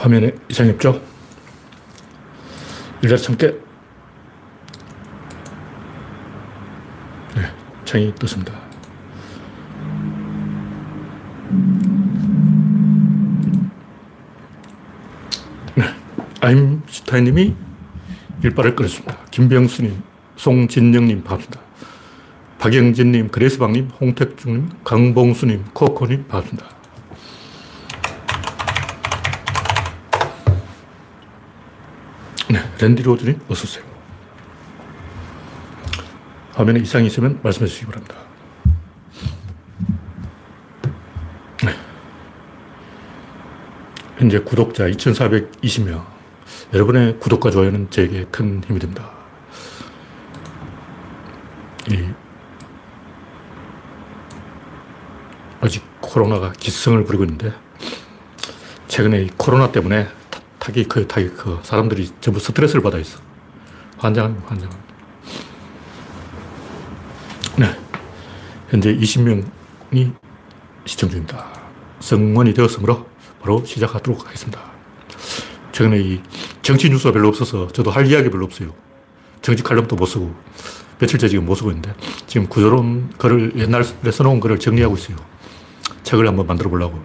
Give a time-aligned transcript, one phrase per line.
[0.00, 0.98] 화면에 이상이 없죠?
[3.02, 3.48] 일자리 참깨.
[7.36, 7.42] 네,
[7.84, 8.58] 창이 떴습니다.
[15.74, 15.84] 네,
[16.40, 17.54] 아임슈타인님이
[18.42, 19.18] 일발을 끊었습니다.
[19.30, 20.02] 김병수님,
[20.36, 21.60] 송진영님 반갑습니다.
[22.58, 26.80] 박영진님, 그레스방님, 홍택중님, 강봉수님, 코코님 반갑습니다.
[32.50, 33.84] 네, 랜디 로즈님 어서 오세요.
[36.54, 38.16] 화면에 이상이 있으면 말씀해 주시기 바랍니다.
[41.62, 41.74] 네.
[44.18, 46.06] 현재 구독자 2,420명.
[46.72, 49.10] 여러분의 구독과 좋아요는 제게 큰 힘이 됩니다.
[51.90, 52.08] 이
[55.60, 57.52] 아직 코로나가 기승을 부리고 있는데
[58.88, 60.19] 최근에 이 코로나 때문에
[60.60, 61.58] 타격이 커요, 타격이 커.
[61.62, 63.18] 사람들이 전부 스트레스를 받아 있어.
[63.98, 64.94] 환장합니다, 환장합니다.
[67.58, 67.76] 네.
[68.68, 70.14] 현재 20명이
[70.84, 71.46] 시청 중입니다.
[71.98, 73.06] 성원이 되었으므로
[73.40, 74.60] 바로 시작하도록 하겠습니다.
[75.72, 76.22] 최근에 이
[76.62, 78.72] 정치 뉴스가 별로 없어서 저도 할 이야기 별로 없어요.
[79.42, 80.34] 정치 칼럼도 못 쓰고
[80.98, 81.94] 며칠째 지금 못 쓰고 있는데
[82.26, 85.16] 지금 구조론 글을 옛날에 써놓은 글을 정리하고 있어요.
[86.02, 87.02] 책을 한번 만들어 보려고.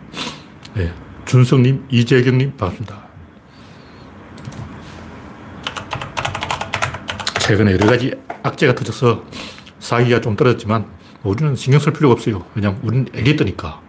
[0.74, 0.94] 네.
[1.26, 3.05] 준성님, 이재경님 반갑습니다.
[7.46, 9.24] 최근에 여러 가지 악재가 터져서
[9.80, 10.88] 사기가 좀 떨어졌지만
[11.22, 12.44] 우리는 신경 쓸 필요가 없어요.
[12.56, 13.82] 왜냐하면 우리는 엘리트니까.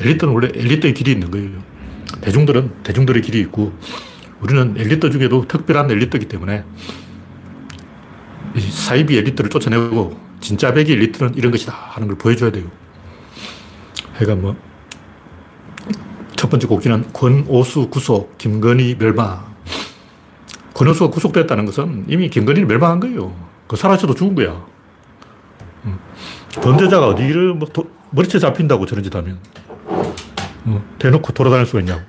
[0.00, 1.62] 엘리트는 원래 엘리트의 길이 있는 거예요.
[2.20, 3.72] 대중들은 대중들의 길이 있고
[4.42, 6.64] 우리는 엘리트 중에도 특별한 엘리트이기 때문에
[8.70, 12.70] 사이비 엘리트를 쫓아내고 진짜 백이 엘리트는 이런 것이다 하는 걸 보여줘야 돼요.
[14.18, 14.56] 그러니까 뭐,
[16.36, 19.49] 첫 번째 곡기는 권오수 구속, 김건희 멸망.
[20.80, 23.34] 권오수가 구속됐다는 것은 이미 김건희는 멸망한 거예요.
[23.66, 24.64] 그 사라져도 죽은 거야.
[25.84, 25.98] 음.
[26.54, 29.38] 범죄자가 어디를 뭐 도, 머리채 잡힌다고 저런 짓 하면.
[30.64, 32.00] 어, 대놓고 돌아다닐 수가 있냐고.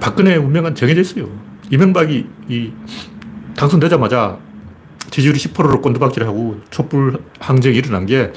[0.00, 1.28] 박근혜 운명은 정해져 있어요.
[1.70, 2.72] 이명박이 이
[3.56, 4.38] 당선되자마자
[5.10, 8.32] 지지율이 10%로 꼰두박질을 하고 촛불 항쟁이 일어난 게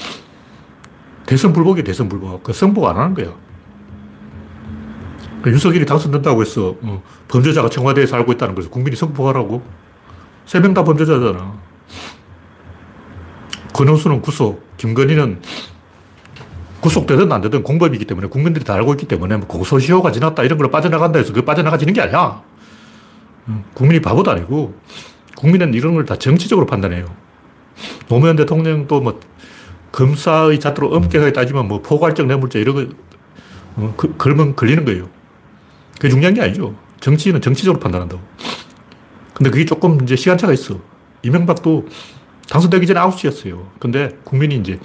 [1.26, 2.44] 대선 불복이 대선 불복.
[2.44, 3.34] 그 선복 안 하는 거야.
[5.42, 8.70] 그 윤석열이 당선된다고 해서 어, 범죄자가 청와대에 살고 있다는 거죠.
[8.70, 9.64] 국민이 선포하라고.
[10.46, 11.54] 세 명 다 범죄자잖아.
[13.74, 15.42] 권영수는 구속, 김건희는
[16.82, 20.70] 구속되든 안 되든 공범이기 때문에 국민들이 다 알고 있기 때문에 뭐 공소시효가 지났다 이런 걸로
[20.72, 22.42] 빠져나간다 해서 그 빠져나가지는 게 아니야.
[23.74, 24.76] 국민이 바보도 아니고
[25.38, 27.06] 국민은 이런 걸 다 정치적으로 판단해요.
[28.08, 29.20] 노무현 대통령도 뭐
[29.92, 32.94] 검사의 잣대로 엄격하게 따지면 뭐 포괄적 뇌물죄 이런 거
[33.76, 35.08] 어, 그, 걸면 걸리는 거예요.
[35.96, 36.76] 그게 중요한 게 아니죠.
[37.00, 38.22] 정치인은 정치적으로 판단한다고.
[39.34, 40.80] 근데 그게 조금 이제 시간차가 있어.
[41.24, 41.88] 이명박도
[42.50, 43.68] 당선되기 전에 아웃이었어요.
[43.80, 44.80] 근데 국민이 이제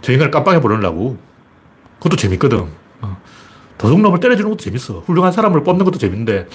[0.00, 1.18] 저 인간을 깜빵에 보내려고.
[1.98, 2.66] 그것도 재밌거든.
[3.02, 3.16] 어.
[3.78, 5.00] 도둑놈을 때려주는 것도 재밌어.
[5.00, 6.48] 훌륭한 사람을 뽑는 것도 재밌는데,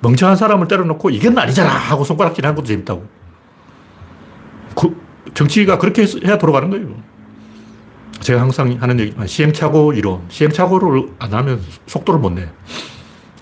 [0.00, 1.70] 멍청한 사람을 때려놓고 이건 아니잖아!
[1.70, 3.06] 하고 손가락질 하는 것도 재밌다고.
[4.74, 5.00] 그,
[5.34, 6.94] 정치가 그렇게 해야 돌아가는 거예요.
[8.20, 10.22] 제가 항상 하는 얘기, 시행착오 이론.
[10.28, 12.50] 시행착오를 안 하면 속도를 못 내.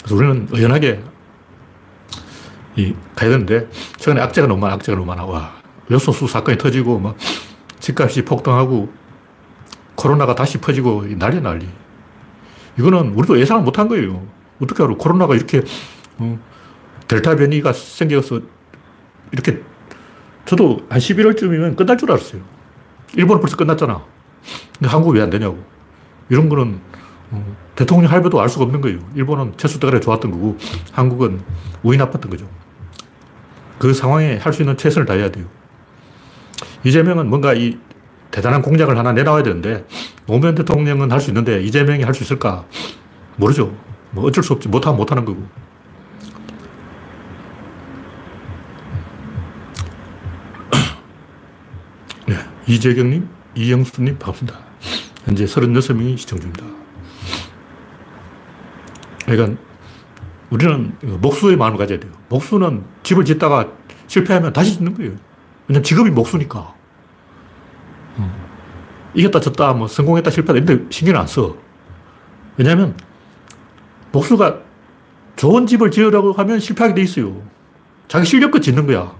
[0.09, 1.03] 그래서 우리는 의연하게
[2.77, 5.27] 이, 가야 되는데, 최근에 악재가 너무 많아, 악재가 너무 많아.
[5.27, 5.53] 와.
[5.91, 7.17] 여소수 사건이 터지고, 막,
[7.81, 8.91] 집값이 폭등하고,
[9.97, 11.69] 코로나가 다시 퍼지고, 난리 난리.
[12.79, 14.27] 이거는 우리도 예상을 못한 거예요.
[14.63, 14.95] 어떻게 알아?
[14.95, 15.63] 코로나가 이렇게,
[16.19, 16.39] 어,
[17.09, 18.41] 델타 변이가 생겨서,
[19.33, 19.61] 이렇게,
[20.47, 22.41] 저도 한 11월쯤이면 끝날 줄 알았어요.
[23.15, 24.03] 일본은 벌써 끝났잖아.
[24.79, 25.63] 근데 한국 왜 안 되냐고.
[26.31, 26.88] 이런 거는, 어,
[27.75, 28.99] 대통령 할배도 알 수가 없는 거예요.
[29.15, 30.57] 일본은 최수대가리 좋았던 거고,
[30.93, 31.41] 한국은
[31.83, 32.49] 우위 나빴던 거죠.
[33.79, 35.47] 그 상황에 할 수 있는 최선을 다해야 돼요.
[36.85, 37.79] 이재명은 뭔가 이
[38.31, 39.85] 대단한 공약을 하나 내놔야 되는데,
[40.27, 42.65] 노무현 대통령은 할 수 있는데, 이재명이 할 수 있을까?
[43.37, 43.75] 모르죠.
[44.11, 44.69] 뭐 어쩔 수 없지.
[44.69, 45.47] 못하면 못하는 거고.
[52.27, 52.35] 네,
[52.67, 54.59] 이재경님, 이영수님, 반갑습니다.
[55.25, 56.65] 현재 36명이 시청 중입니다.
[59.29, 59.61] 그러니까
[60.51, 62.13] 우리는 목수의 마음을 가져야 돼요.
[62.29, 63.69] 목수는 집을 짓다가
[64.07, 65.13] 실패하면 다시 짓는 거예요.
[65.67, 66.75] 왜냐면 직업이 목수니까.
[68.19, 68.33] 음.
[69.15, 71.57] 이겼다 졌다, 뭐 성공했다 실패했다 이런 데 신경을 안 써.
[72.57, 72.97] 왜냐하면
[74.13, 74.61] 목수가
[75.37, 77.43] 좋은 집을 지으려고 하면 실패하게 돼 있어요.
[78.09, 79.15] 자기 실력껏 짓는 거야.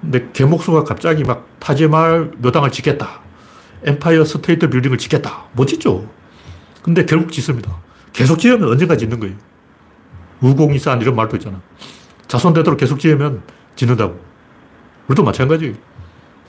[0.00, 3.20] 근데 개목수가 갑자기 막 타지마할 묘당을 짓겠다.
[3.84, 5.44] 엠파이어 스테이트 빌딩을 짓겠다.
[5.52, 6.08] 못 짓죠.
[6.82, 7.76] 근데 결국 짓습니다.
[8.12, 9.36] 계속 지으면 언젠가 짓는 거예요.
[10.40, 11.60] 우공이산 이런 말도 있잖아.
[12.28, 13.42] 자손되도록 계속 지으면
[13.76, 14.18] 짓는다고.
[15.08, 15.76] 우리도 마찬가지.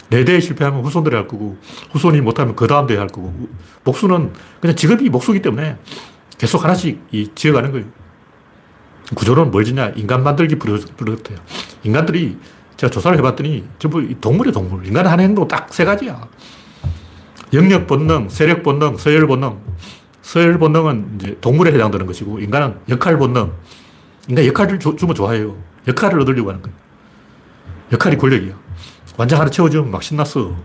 [0.10, 1.58] 네 대에 실패하면 후손들이 할 거고,
[1.92, 3.50] 후손이 못하면 그 다음 대에 할 거고,
[3.84, 5.78] 목수는 그냥 직업이 목수기 때문에
[6.38, 7.02] 계속 하나씩
[7.36, 7.86] 지어가는 거예요.
[9.16, 9.94] 구조는 뭘 짓냐?
[9.96, 11.40] 인간 만들기 프로젝트예요.
[11.84, 12.38] 인간들이
[12.78, 14.86] 제가 조사를 해봤더니 전부 동물이에요, 동물.
[14.86, 16.28] 인간의 하는 행동 딱 세 가지야.
[17.54, 19.60] 영역 본능, 세력 본능, 서열 본능.
[20.22, 23.52] 서열 본능은 이제 동물에 해당되는 것이고, 인간은 역할 본능.
[24.28, 25.58] 인간 역할을 주, 면 좋아해요.
[25.88, 26.78] 역할을 얻으려고 하는 거예요.
[27.92, 28.54] 역할이 권력이야.
[29.18, 30.56] 완장 하나 채워주면 막 신났어.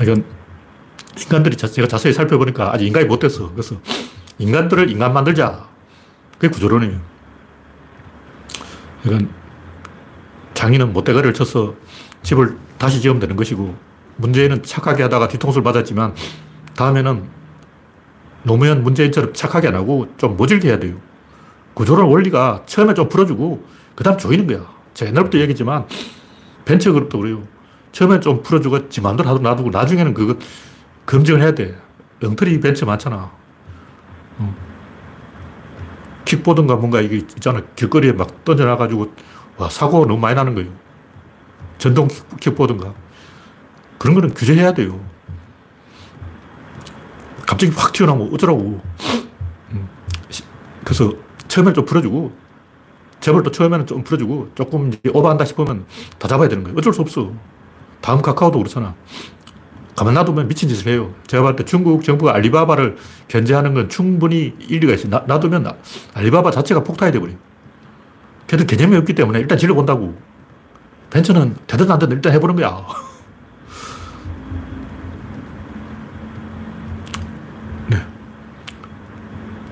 [0.00, 0.24] 이건
[1.18, 3.50] 인간들이 제가 자세히 살펴보니까 아직 인간이 못 됐어.
[3.50, 3.76] 그래서
[4.38, 5.66] 인간들을 인간 만들자.
[6.38, 7.00] 그게 구조론이에요.
[9.04, 9.30] 이건
[10.54, 11.74] 장인은 못대가리를 쳐서
[12.22, 13.74] 집을 다시 지으면 되는 것이고
[14.16, 16.14] 문재인은 착하게 하다가 뒤통수를 맞았지만
[16.74, 17.28] 다음에는
[18.42, 20.96] 노무현 문재인처럼 착하게 안 하고 좀 모질게 해야 돼요.
[21.74, 23.64] 구조론 원리가 처음에 좀 풀어주고
[23.94, 24.66] 그 다음 조이는 거야.
[24.94, 25.86] 제가 옛날부터 얘기했지만
[26.64, 27.42] 벤처 그룹도 그래요.
[27.92, 30.36] 처음에 좀 풀어주고 지 마음대로 하도 놔두고 나중에는 그거
[31.06, 31.76] 검증을 해야 돼.
[32.22, 33.30] 엉터리 벤처 많잖아.
[34.38, 34.56] 어.
[36.24, 37.62] 킥보드인가 뭔가 이게 있잖아.
[37.74, 39.12] 길거리에 막 던져놔가지고
[39.58, 40.70] 와, 사고가 너무 많이 나는 거예요.
[41.78, 42.08] 전동
[42.40, 42.94] 킥보드인가.
[43.98, 45.00] 그런 거는 규제해야 돼요.
[47.46, 48.80] 갑자기 확 튀어나오면 어쩌라고.
[49.72, 49.88] 음.
[50.84, 51.12] 그래서
[51.48, 52.32] 처음에 좀 풀어주고,
[53.20, 55.86] 재벌도 처음에는 좀 풀어주고, 조금 오버한다 싶으면
[56.18, 56.76] 다 잡아야 되는 거예요.
[56.76, 57.32] 어쩔 수 없어.
[58.00, 58.94] 다음 카카오도 그렇잖아.
[59.96, 61.14] 가만 놔두면 미친 짓을 해요.
[61.26, 62.96] 제가 봤을 때 중국 정부가 알리바바를
[63.28, 65.08] 견제하는 건 충분히 일리가 있어요.
[65.08, 65.72] 놔, 놔두면
[66.14, 67.36] 알리바바 자체가 폭탄이 돼버려요.
[68.46, 70.14] 걔도 개념이 없기 때문에 일단 질러본다고.
[71.10, 72.86] 벤처는 되든 안 되든 일단 해보는 거야.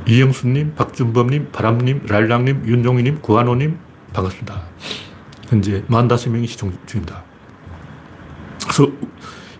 [0.06, 3.78] 이영수님, 박준범님, 바람님, 랄랑님, 윤종희님, 구한호님,
[4.12, 4.62] 반갑습니다.
[5.48, 7.22] 현재 45명이 시청 중입니다.
[8.62, 8.90] 그래서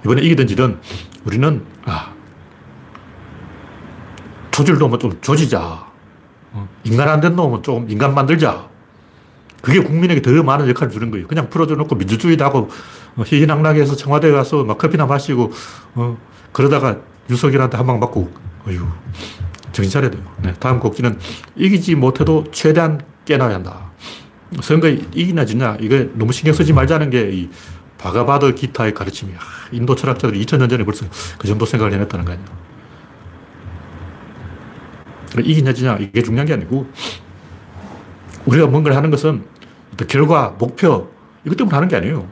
[0.05, 0.79] 이번에 이기든 지든
[1.25, 2.13] 우리는, 아,
[4.51, 5.87] 조질 놈은 좀 조지자.
[6.53, 8.69] 어, 인간 안 된 놈은 좀 인간 만들자.
[9.63, 11.27] 그게 국민에게 더 많은 역할을 주는 거예요.
[11.27, 12.69] 그냥 풀어줘 놓고 민주주의다 하고
[13.17, 15.51] 어, 희희낙낙해서 청와대 가서 막 커피나 마시고
[15.95, 16.19] 어,
[16.53, 16.99] 그러다가
[17.31, 18.31] 유석열한테 한 방 맞고
[18.69, 18.87] 어휴
[19.75, 20.23] 정신 차려야 돼요.
[20.43, 21.19] 네, 다음 곡지는
[21.57, 23.91] 이기지 못해도 최대한 깨나야 한다.
[24.63, 27.51] 선거에 이기나 지냐 이거 너무 신경 쓰지 말자는 게 이
[28.05, 29.39] 바가바드 기타의 가르침이야.
[29.73, 31.07] 인도 철학자들이 2000년 전에 벌써
[31.39, 32.45] 그 정도 생각을 해냈다는 거 아니야.
[35.43, 36.87] 이기냐 지냐 이게 중요한 게 아니고
[38.45, 39.47] 우리가 뭔가를 하는 것은
[40.07, 41.11] 결과, 목표
[41.47, 42.29] 이것 때문에 하는 게 아니에요.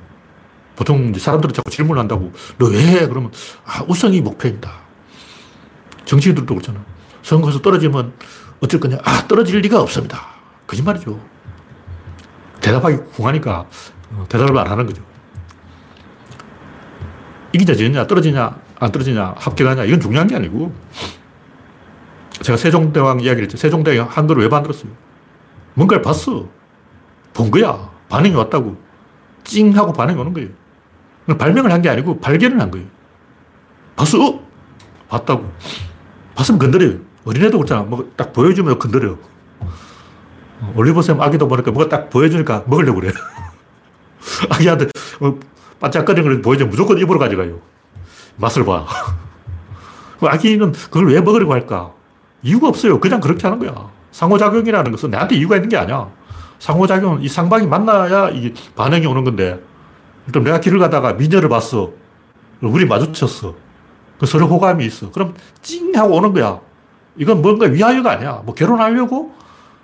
[0.76, 3.08] 보통 사람들은 자꾸 질문을 한다고 너왜 해?
[3.08, 3.32] 그러면
[3.64, 4.70] 아, 우승이 목표입니다.
[6.04, 6.84] 정치인들도 그렇잖아.
[7.22, 8.12] 선거에서 떨어지면
[8.60, 8.98] 어쩔 거냐?
[9.04, 10.20] 아, 떨어질 리가 없습니다.
[10.66, 11.18] 거짓말이죠.
[12.60, 13.66] 대답하기 궁하니까
[14.12, 15.02] 어, 대답을 안 하는 거죠.
[17.52, 20.72] 이기자 지느냐, 떨어지냐, 안 떨어지냐, 합격하냐, 이건 중요한 게 아니고.
[22.40, 23.56] 제가 세종대왕 이야기를 했죠.
[23.56, 24.90] 세종대왕이 한글을 왜 만들었어요?
[25.74, 26.48] 뭔가를 봤어.
[27.34, 27.90] 본 거야.
[28.08, 28.76] 반응이 왔다고.
[29.44, 30.48] 찡 하고 반응이 오는 거예요.
[31.38, 32.86] 발명을 한 게 아니고 발견을 한 거예요.
[33.96, 34.18] 봤어?
[34.24, 34.40] 어?
[35.08, 35.52] 봤다고.
[36.34, 36.98] 봤으면 건드려요.
[37.24, 37.82] 어린애도 그렇잖아.
[37.82, 39.16] 뭐 딱 보여주면 건드려.
[40.76, 43.12] 올리버쌤 아기도 보니까 뭐가 딱 보여주니까 먹으려고 그래.
[44.50, 44.86] 아기한테
[45.20, 45.38] 뭐
[45.80, 47.58] 반짝거리는 걸 보여주면 무조건 입으로 가져가요.
[48.36, 48.86] 맛을 봐.
[50.20, 51.92] 아기는 그걸 왜 먹으려고 할까?
[52.42, 53.00] 이유가 없어요.
[53.00, 53.90] 그냥 그렇게 하는 거야.
[54.12, 56.08] 상호작용이라는 것은 내한테 이유가 있는 게 아니야.
[56.60, 59.60] 상호작용은 이 상방이 만나야 이 반응이 오는 건데,
[60.26, 61.90] 일단 내가 길을 가다가 미녀를 봤어.
[62.60, 63.54] 우리 마주쳤어.
[64.20, 65.10] 그 서로 호감이 있어.
[65.10, 66.60] 그럼 찡 하고 오는 거야.
[67.16, 68.42] 이건 뭔가 위하여가 아니야.
[68.44, 69.32] 뭐 결혼하려고,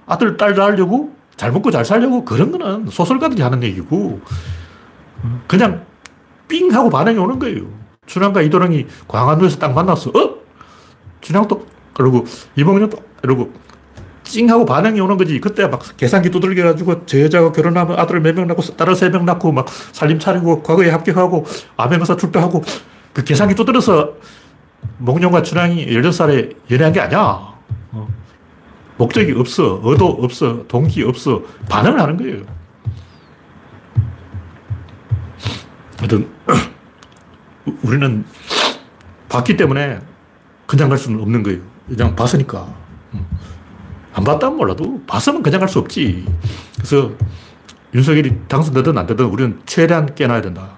[0.07, 4.21] 아들, 딸 낳으려고, 잘 먹고 잘 살려고, 그런 거는 소설가들이 하는 얘기고,
[5.47, 5.85] 그냥
[6.49, 7.63] 삥 하고 반응이 오는 거예요.
[8.07, 10.11] 춘향과 이도령이 광안도에서 딱 만났어.
[10.11, 10.35] 어?
[11.21, 12.25] 춘향도, 그러고
[12.57, 13.53] 이봉현도, 이러고
[14.23, 15.41] 찡 하고 반응이 오는 거지.
[15.41, 19.25] 그때 막 계산기 두들겨 가지고 저 여자가 결혼하면 아들을 몇 명 낳고 딸을 세 명
[19.25, 21.45] 낳고 막 살림 차리고 과거에 합격하고
[21.77, 22.63] 암행어사 출두하고
[23.15, 24.13] 그 계산기 두드려서
[24.99, 27.19] 몽룡과 춘향이 16살에 연애한 게 아니야.
[27.93, 28.09] 어.
[28.97, 29.81] 목적이 없어.
[29.85, 30.67] 의도 없어.
[30.67, 31.43] 동기 없어.
[31.69, 32.43] 반응을 하는 거예요.
[35.99, 36.29] 하여튼,
[37.83, 38.25] 우리는
[39.29, 40.01] 봤기 때문에
[40.67, 41.61] 그냥 갈 수는 없는 거예요.
[41.89, 42.75] 그냥 봤으니까.
[44.15, 46.27] 안 봤다면 몰라도 봤으면 그냥 갈 수 없지.
[46.77, 47.13] 그래서
[47.95, 50.78] 윤석열이 당선되든 안 되든 우리는 최대한 깨놔야 된다.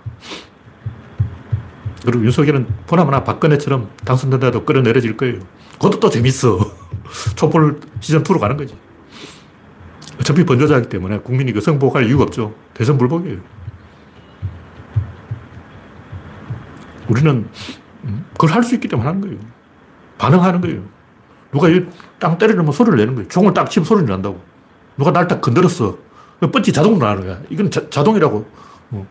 [2.11, 5.39] 그리고 윤석열은 보나마나 박근혜처럼 당선된다도 끌어내려질 거예요.
[5.75, 6.59] 그것도 또 재밌어.
[7.37, 8.77] 촛불 시즌2로 가는 거지.
[10.19, 12.53] 어차피 번조자이기 때문에 국민이 그 성복할 이유가 없죠.
[12.75, 13.39] 대선 불복이에요.
[17.09, 17.49] 우리는
[18.05, 19.39] 음, 그걸 할 수 있기 때문에 하는 거예요.
[20.19, 20.83] 반응하는 거예요.
[21.53, 21.69] 누가
[22.19, 23.29] 땅 때리면 소리를 내는 거예요.
[23.29, 24.41] 총을 딱 치면 소리를 난다고.
[24.97, 25.97] 누가 날 딱 건드렸어.
[26.41, 27.41] 뻗치 자동으로 나는 거야.
[27.51, 28.47] 이건 자, 동이라고
[28.91, 29.07] 어,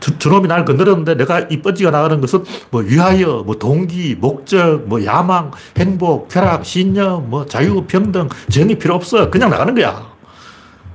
[0.00, 5.04] 저, 저놈이 날 건드렸는데 내가 이 뻗지가 나가는 것은 뭐 위하여, 뭐 동기, 목적, 뭐
[5.04, 9.30] 야망, 행복, 쾌락, 신념, 뭐 자유, 평등, 정의 필요 없어.
[9.30, 10.12] 그냥 나가는 거야.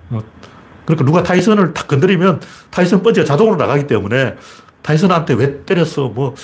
[0.10, 0.20] 어,
[0.86, 4.36] 그러니까 누가 타이슨을 탁 건드리면 타이슨 뻗지가 자동으로 나가기 때문에
[4.82, 6.10] 타이슨한테 왜 때렸어?
[6.10, 6.36] 뭐,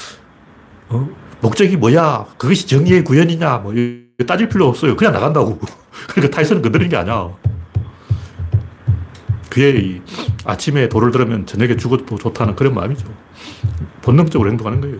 [0.90, 1.10] 어?
[1.42, 2.26] 목적이 뭐야?
[2.38, 3.58] 그것이 정의의 구현이냐?
[3.58, 3.74] 뭐,
[4.28, 4.96] 따질 필요 없어요.
[4.96, 5.60] 그냥 나간다고.
[6.10, 7.30] 그러니까 타이슨은 건드리는 게 아니야.
[9.50, 10.02] 그의
[10.50, 13.06] 아침에 돌을 들으면 저녁에 죽어도 좋다는 그런 마음이죠.
[14.02, 14.98] 본능적으로 행동하는 거예요.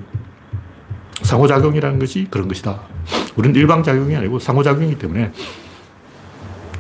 [1.24, 2.80] 상호작용이라는 것이 그런 것이다.
[3.36, 5.32] 우리는 일방작용이 아니고 상호작용이기 때문에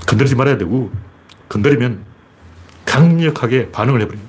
[0.08, 0.92] 건드리지 말아야 되고,
[1.50, 2.04] 건드리면
[2.86, 4.24] 강력하게 반응을 해버려요.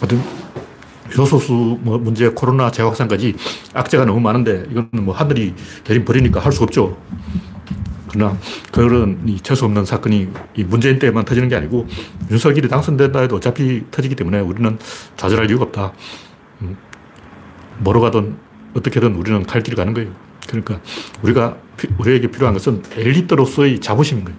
[0.00, 0.22] 하여튼,
[1.16, 3.36] 요소수 뭐 문제, 코로나 재확산까지
[3.74, 5.54] 악재가 너무 많은데, 이건 뭐 하늘이
[5.84, 6.96] 대림 버리니까 할 수 없죠.
[8.12, 8.36] 그러나
[8.70, 11.86] 그런 이 재수 없는 사건이 이 문재인 때만 터지는 게 아니고
[12.30, 14.78] 윤석열이 당선된다 해도 어차피 터지기 때문에 우리는
[15.16, 15.92] 좌절할 이유가 없다.
[16.60, 16.76] 음,
[17.78, 18.36] 뭐로 가든
[18.74, 20.10] 어떻게든 우리는 갈 길을 가는 거예요.
[20.46, 20.80] 그러니까
[21.22, 21.56] 우리가,
[21.98, 24.38] 우리에게 필요한 것은 엘리트로서의 자부심인 거예요.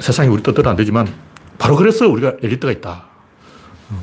[0.00, 1.12] 세상이 우리 뜻대로 안 되지만
[1.58, 3.06] 바로 그래서 우리가 엘리트가 있다.
[3.90, 4.00] 음.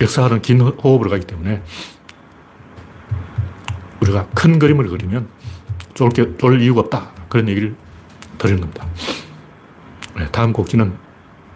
[0.00, 1.62] 역사하는 긴 호흡을 가기 때문에
[4.02, 5.28] 우리가 큰 그림을 그리면
[5.96, 7.10] 쫄, 게, 쫄 이유가 없다.
[7.28, 7.74] 그런 얘기를
[8.38, 8.86] 드리는 겁니다.
[10.16, 10.92] 네, 다음 곡지는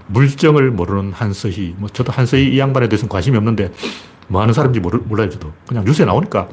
[0.09, 1.77] 물정을 모르는 한서희.
[1.79, 3.71] 뭐 저도 한서희 이 양반에 대해서는 관심이 없는데
[4.27, 5.53] 뭐 하는 사람인지 모르, 몰라요, 저도.
[5.69, 6.49] 그냥 뉴스에 나오니까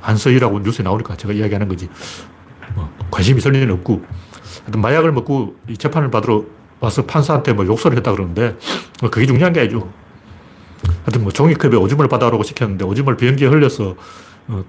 [0.00, 1.88] 한서희라고 뉴스에 나오니까 제가 이야기하는 거지.
[2.74, 4.04] 뭐 관심 있을 일은 없고.
[4.62, 6.44] 하여튼 마약을 먹고 이 재판을 받으러
[6.80, 8.56] 와서 판사한테 뭐 욕설을 했다 그러는데
[9.00, 9.92] 뭐 그게 중요한 게 아니죠.
[11.04, 13.94] 하여튼 뭐 종이컵에 오줌을 받아오라고 시켰는데 오줌을 변기에 흘려서
[14.48, 14.64] 어,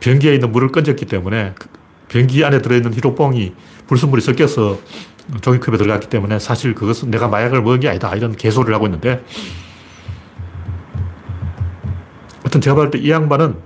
[0.00, 1.54] 변기에 있는 물을 건졌기 때문에
[2.12, 3.54] 그 변기 안에 들어있는 히로뽕이
[3.86, 4.78] 불순물이 섞여서
[5.40, 8.14] 종이컵에 들어갔기 때문에 사실 그것은 내가 마약을 먹은 게 아니다.
[8.14, 9.24] 이런 개소리를 하고 있는데
[12.42, 13.56] 하여튼 제가 봤을 때 이 양반은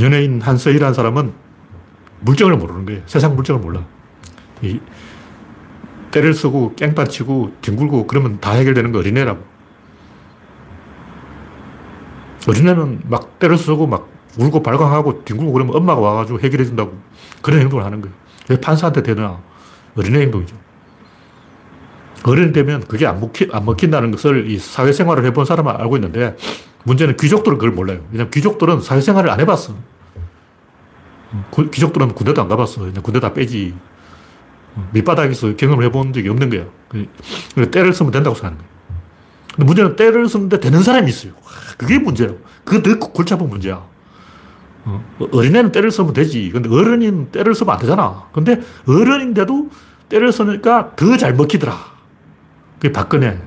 [0.00, 1.32] 연예인 한서희라는 사람은
[2.20, 3.02] 물정을 모르는 거예요.
[3.06, 3.84] 세상 물정을 몰라.
[4.62, 4.80] 이
[6.10, 9.42] 때를 쓰고 깽판 치고 뒹굴고 그러면 다 해결되는 거 어린애라고.
[12.46, 16.96] 어린애는 막 때를 쓰고 막 울고 발광하고 뒹굴고 그러면 엄마가 와가지고 해결해 준다고.
[17.42, 18.14] 그런 행동을 하는 거예요.
[18.48, 19.40] 왜 판사한테 되나?
[19.96, 20.56] 어린애 행동이죠.
[22.24, 26.36] 어른이 되면 그게 안, 먹히, 안 먹힌다는 것을 이 사회생활을 해본 사람은 알고 있는데
[26.84, 28.00] 문제는 귀족들은 그걸 몰라요.
[28.10, 29.74] 왜냐면 귀족들은 사회생활을 안 해봤어.
[31.72, 32.80] 귀족들은 군대도 안 가봤어.
[32.80, 33.74] 그냥 군대 다 빼지.
[34.92, 36.64] 밑바닥에서 경험을 해본 적이 없는 거야.
[36.88, 38.68] 그러니까 때를 쓰면 된다고 생각하는 거야.
[39.54, 41.32] 근데 문제는 때를 쓰는데 되는 사람이 있어요.
[41.76, 42.38] 그게 문제라고.
[42.64, 43.84] 그게 더 골치 아픈 문제야.
[44.84, 45.04] 어?
[45.32, 46.50] 어린애는 때를 쓰면 되지.
[46.50, 48.24] 근데 어른인 때를 쓰면 안 되잖아.
[48.32, 49.68] 근데 어른인데도
[50.08, 51.74] 때를 쓰니까 더 잘 먹히더라.
[52.78, 53.38] 그게 박근혜,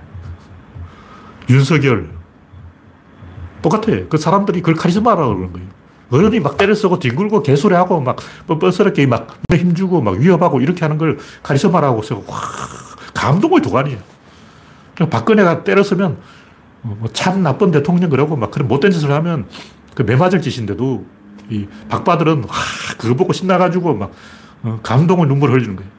[1.49, 2.09] 윤석열.
[3.61, 3.91] 똑같아.
[4.09, 5.67] 그 사람들이 그걸 카리스마라고 그러는 거예요.
[6.11, 11.17] 어른이 막 때를 쓰고 뒹굴고 개소리하고 막 뻔뻔스럽게 막 힘주고 막 위협하고 이렇게 하는 걸
[11.41, 12.37] 카리스마라고 쓰고 와,
[13.13, 13.99] 감동의 도가니에요.
[15.09, 16.17] 박근혜가 때려 쓰면
[16.83, 19.47] 어, 뭐참 나쁜 대통령 그러고 막 그런 못된 짓을 하면
[19.95, 21.05] 그 매맞을 짓인데도
[21.51, 22.49] 이 박바들은 와,
[22.97, 24.11] 그거 보고 신나가지고 막
[24.63, 25.91] 어, 감동의 눈물을 흘리는 거예요.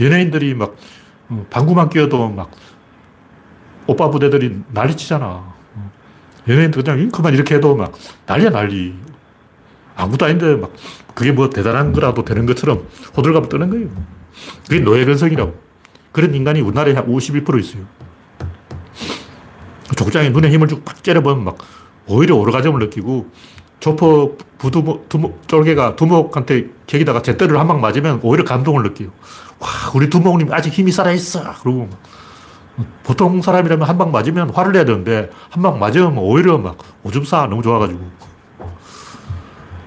[0.00, 0.74] 연예인들이 막
[1.28, 2.50] 어, 방구만 끼어도 막
[3.86, 5.26] 오빠 부대들이 난리치잖아.
[5.26, 5.92] 어,
[6.48, 7.92] 연예인들 그냥 잉크만 이렇게 해도 막
[8.26, 8.94] 난리야 난리.
[9.96, 10.72] 아무도 아닌데 막
[11.14, 13.88] 그게 뭐 대단한 거라도 되는 것처럼 호들갑을 떠는 거예요.
[14.68, 15.62] 그게 노예 근성이라고.
[16.10, 17.84] 그런 인간이 우리나라에 한 51% 있어요.
[19.96, 21.58] 족장에 눈에 힘을 쭉 팍 째려보면 막
[22.06, 23.30] 오히려 오르가즘을 느끼고
[23.80, 29.08] 조퍼 부두목, 두목, 쫄개가 두목한테 객기다가 제때를 한 방 맞으면 오히려 감동을 느껴요.
[29.58, 31.54] 와, 우리 두목님 아직 힘이 살아있어.
[31.60, 31.88] 그러고
[33.02, 37.46] 보통 사람이라면 한 방 맞으면 화를 내야 되는데 한 방 맞으면 오히려 막 오줌 싸
[37.46, 38.00] 너무 좋아가지고.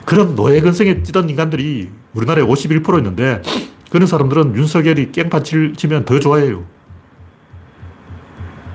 [0.06, 3.42] 그런 노예 근성에 찌던 인간들이 우리나라에 51% 있는데
[3.92, 6.64] 그런 사람들은 윤석열이 깽판 치면 더 좋아해요.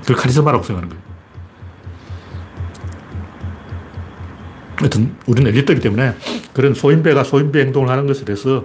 [0.02, 1.11] 그걸 카리스마라고 생각하는 거예요.
[4.76, 6.14] 하여튼 우리는 엘리트이기 때문에
[6.52, 8.64] 그런 소인배가 소인배 행동을 하는 것에 대해서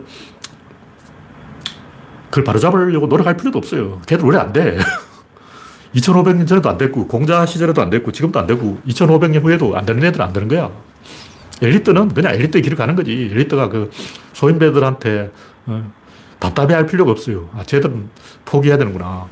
[2.29, 4.01] 그걸 바로잡으려고 노력할 필요도 없어요.
[4.05, 4.77] 걔들 원래 안 돼.
[5.95, 10.03] 2500년 전에도 안 됐고, 공자 시절에도 안 됐고, 지금도 안 되고, 2500년 후에도 안 되는
[10.03, 10.69] 애들은 안 되는 거야.
[11.61, 13.29] 엘리트는 그냥 엘리트의 길을 가는 거지.
[13.31, 13.89] 엘리트가 그
[14.33, 15.31] 소인배들한테
[15.65, 15.91] 어,
[16.39, 17.49] 답답해 할 필요가 없어요.
[17.53, 18.09] 아, 쟤들은
[18.45, 19.27] 포기해야 되는구나.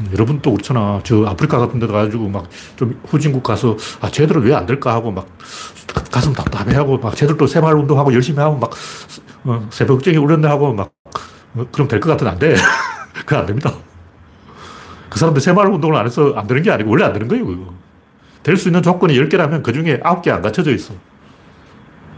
[0.00, 1.00] 음, 여러분 또 그렇잖아.
[1.04, 2.44] 저 아프리카 같은 데 가가지고 막
[2.76, 5.26] 좀 후진국 가서 아, 쟤들은 왜 안 될까 하고 막
[6.10, 8.70] 가슴 답답해 하고 막 쟤들도 새마을 운동하고 열심히 하고 막
[9.44, 10.90] 어, 새벽경이 울렸네 하고 막
[11.54, 12.54] 어, 그럼 될 것 같은 안 돼.
[13.26, 13.72] 그건 안 됩니다.
[15.08, 17.74] 그 사람들 새마을 운동을 안 해서 안 되는 게 아니고 원래 안 되는 거예요.
[18.42, 20.94] 될수 있는 조건이 10개라면 그 중에 9개 안 갖춰져 있어.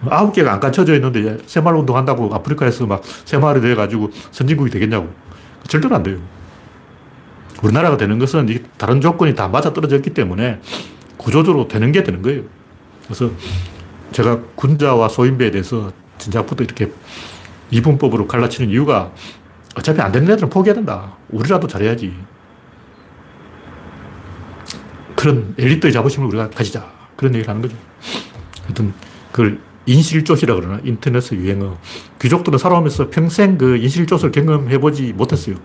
[0.08, 5.08] 아홉 개가 안 갖춰져 있는데 새마을 운동 한다고 아프리카에서 막 새마을이 돼가지고 선진국이 되겠냐고.
[5.68, 6.18] 절대로 안 돼요.
[7.62, 10.60] 우리나라가 되는 것은 다른 조건이 다 맞아 떨어졌기 때문에
[11.16, 12.42] 구조적으로 되는 게 되는 거예요.
[13.04, 13.30] 그래서
[14.12, 16.90] 제가 군자와 소인배에 대해서 진작부터 이렇게
[17.70, 19.12] 이분법으로 갈라치는 이유가
[19.76, 21.16] 어차피 안 되는 애들은 포기해야 된다.
[21.28, 22.14] 우리라도 잘해야지.
[25.14, 26.92] 그런 엘리트의 자부심을 우리가 가지자.
[27.16, 27.76] 그런 얘기를 하는 거죠.
[28.64, 28.92] 하여튼
[29.32, 31.78] 그걸 인실조시라 그러나 인터넷 유행어.
[32.20, 35.56] 귀족들은 살아오면서 평생 그 인실조를 경험해보지 못했어요.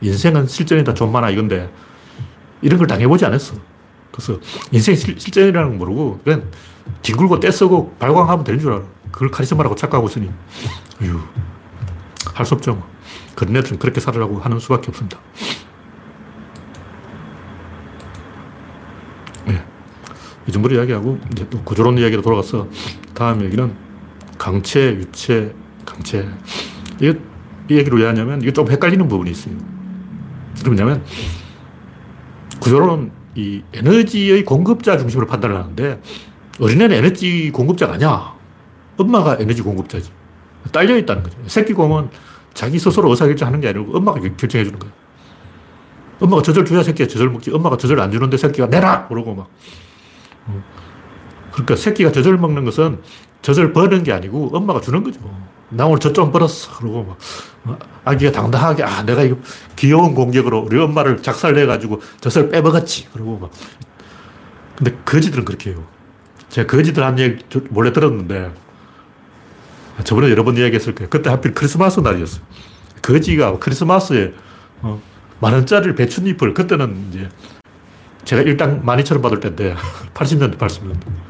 [0.00, 1.70] 인생은 실전이다 존만아 이건데
[2.62, 3.56] 이런 걸 당해보지 않았어.
[4.12, 4.38] 그래서
[4.72, 6.50] 인생 실, 실전이라는 건 모르고 그냥
[7.02, 8.82] 뒹굴고 떼쓰고 발광하면 되는 줄 알아.
[9.10, 10.30] 그걸 카리스마라고 착각하고 있으니
[11.02, 11.20] 어휴
[12.34, 12.82] 할수 없죠.
[13.34, 15.18] 그런 애들은 그렇게 살으라고 하는 수밖에 없습니다.
[19.46, 19.64] 네.
[20.46, 22.68] 이 정도로 이야기하고 이제 또 구조론 이야기로 돌아가서
[23.14, 23.74] 다음 얘기는
[24.36, 26.28] 강체, 유체, 강체.
[27.00, 27.18] 이거,
[27.68, 29.54] 이 얘기를 왜 하냐면 이게 좀 헷갈리는 부분이 있어요.
[30.64, 31.04] 그러냐면
[32.60, 36.00] 구조론은 이 에너지의 공급자 중심으로 판단을 하는데
[36.60, 38.34] 어린애는 에너지 공급자가 아니야.
[38.96, 40.10] 엄마가 에너지 공급자지.
[40.72, 41.38] 딸려 있다는 거죠.
[41.46, 42.10] 새끼 곰은
[42.52, 44.92] 자기 스스로 의사결정하는 게 아니고 엄마가 결정해 주는 거예요.
[46.20, 47.52] 엄마가 젖을 줘야 새끼가 젖을 먹지.
[47.52, 49.06] 엄마가 젖을 안 주는데 새끼가 내라!
[49.06, 49.48] 그러고 막.
[51.52, 53.00] 그러니까 새끼가 젖을 먹는 것은
[53.42, 55.20] 젖을 버는 게 아니고 엄마가 주는 거죠.
[55.70, 56.78] 나 오늘 젖좀 벌었어.
[56.78, 57.18] 그러고 막
[57.64, 59.36] 어, 아기가 당당하게 아 내가 이거
[59.76, 63.08] 귀여운 공격으로 우리 엄마를 작살내가지고 젖을 빼먹었지.
[63.12, 63.50] 그러고 막
[64.76, 65.84] 근데 거지들은 그렇게 해요.
[66.48, 68.52] 제가 거지들 한 얘기 몰래 들었는데
[70.04, 71.10] 저번에 여러 번 이야기했을 거예요.
[71.10, 72.42] 그때 하필 크리스마스 날이었어요.
[73.02, 74.32] 거지가 크리스마스에
[74.80, 75.00] 어,
[75.40, 77.28] 만 원짜리 배춧잎을 그때는 이제
[78.24, 79.74] 제가 일당 12,000원 받을 때인데
[80.14, 81.27] 80년대 80년대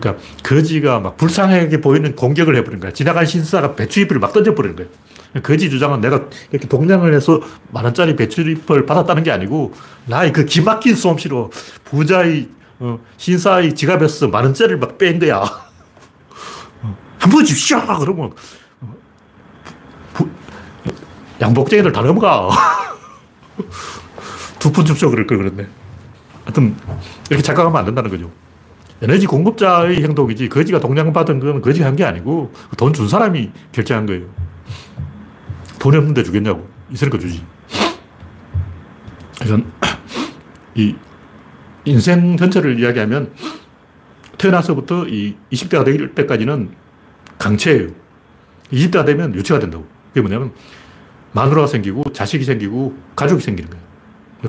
[0.00, 2.92] 그러니까 거지가 막 불쌍하게 보이는 공격을 해버린 거야.
[2.92, 4.86] 지나간 신사가 배추잎을 막 던져버리는 거야.
[5.42, 9.72] 거지 주장은 내가 이렇게 동냥을 해서 만 원짜리 배추잎을 받았다는 게 아니고
[10.06, 11.50] 나의 그 기막힌 솜씨로
[11.84, 12.48] 부자의
[12.80, 15.38] 어, 신사의 지갑에서 만 원짜리를 막뺀 거야.
[16.82, 17.80] 어, 한번 주십시오!
[18.00, 18.32] 그러면
[18.80, 18.94] 어,
[20.14, 20.28] 부,
[21.40, 22.48] 양복쟁이들 다 넘어가.
[24.58, 25.66] 두 푼 줍쇼 그럴 걸 그랬네.
[26.44, 26.76] 하여튼
[27.28, 28.30] 이렇게 착각하면 안 된다는 거죠.
[29.02, 34.26] 에너지 공급자의 행동이지 거지가 동량받은 건 거지가 한 게 아니고 돈 준 사람이 결정한 거예요.
[35.80, 36.68] 돈이 없는데 주겠냐고.
[36.90, 37.44] 있으니까 주지.
[40.76, 40.94] 이
[41.84, 43.32] 인생 전체를 이야기하면
[44.38, 46.70] 태어나서부터 이 20대가 될 때까지는
[47.38, 47.88] 강체예요.
[48.72, 49.86] 20대가 되면 유체가 된다고.
[50.08, 50.52] 그게 뭐냐면
[51.32, 53.84] 마누라가 생기고 자식이 생기고 가족이 생기는 거예요.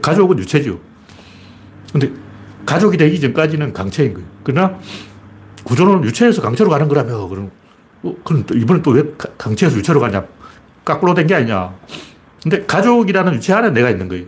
[0.01, 0.79] 가족은 유체죠.
[1.91, 2.11] 근데
[2.65, 4.27] 가족이 되기 전까지는 강체인 거예요.
[4.43, 4.77] 그러나
[5.63, 7.27] 구조론은 유체에서 강체로 가는 거라며.
[7.27, 7.51] 그럼,
[8.03, 9.03] 어, 그럼 또 이번에 또 왜
[9.37, 10.25] 강체에서 유체로 가냐?
[10.85, 11.73] 까꾸로 된 게 아니냐.
[12.41, 14.25] 근데 가족이라는 유체 안에 내가 있는 거예요.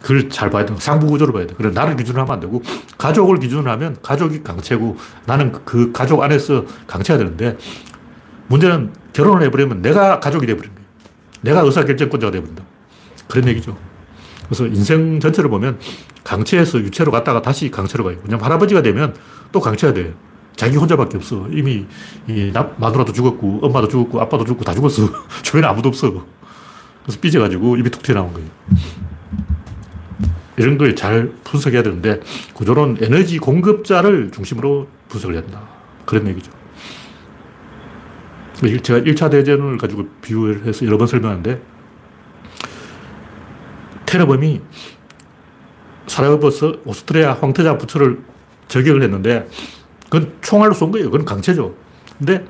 [0.00, 0.72] 그걸 잘 봐야 돼.
[0.78, 1.54] 상부 구조를 봐야 돼.
[1.56, 2.62] 그래, 나를 기준으로 하면 안 되고,
[2.96, 4.96] 가족을 기준으로 하면 가족이 강체고,
[5.26, 7.56] 나는 그 가족 안에서 강체가 되는데,
[8.46, 10.86] 문제는 결혼을 해버리면 내가 가족이 돼버린 거예요.
[11.40, 12.62] 내가 의사결정권자가 돼버린다.
[13.26, 13.76] 그런 얘기죠.
[14.48, 15.78] 그래서 인생 전체를 보면
[16.24, 18.16] 강체에서 유체로 갔다가 다시 강체로 가요.
[18.24, 19.14] 왜냐면 할아버지가 되면
[19.52, 20.12] 또 강체가 돼요.
[20.56, 21.46] 자기 혼자밖에 없어.
[21.52, 21.86] 이미
[22.26, 25.08] 이 마누라도 죽었고, 엄마도 죽었고, 아빠도 죽고 다 죽었어.
[25.42, 26.26] 주변에 아무도 없어.
[27.04, 28.48] 그래서 삐져가지고 입이 툭 튀어나온 거예요.
[30.56, 32.20] 이런 걸 잘 분석해야 되는데,
[32.54, 35.62] 구조론 에너지 공급자를 중심으로 분석을 해야 된다.
[36.04, 36.50] 그런 얘기죠.
[38.82, 41.62] 제가 1차 대전을 가지고 비유를 해서 여러 번 설명하는데,
[44.08, 44.62] 테러범이
[46.06, 48.18] 사라버서 오스트리아 황태자 부처를
[48.68, 49.46] 저격을 했는데
[50.04, 51.10] 그건 총알로 쏜 거예요.
[51.10, 51.74] 그건 강체죠.
[52.16, 52.46] 근데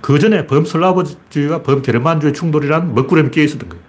[0.00, 3.84] 그 전에 범슬라버주의와 범게르만주의 충돌이란 먹구름이 끼어 있었던 거예요.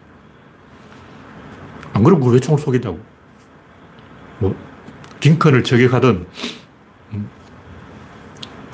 [1.93, 2.99] 안 그러면 왜 총을 쏘겠냐고.
[4.39, 4.55] 뭐,
[5.21, 6.27] 링컨을 저격하든,
[7.13, 7.29] 음,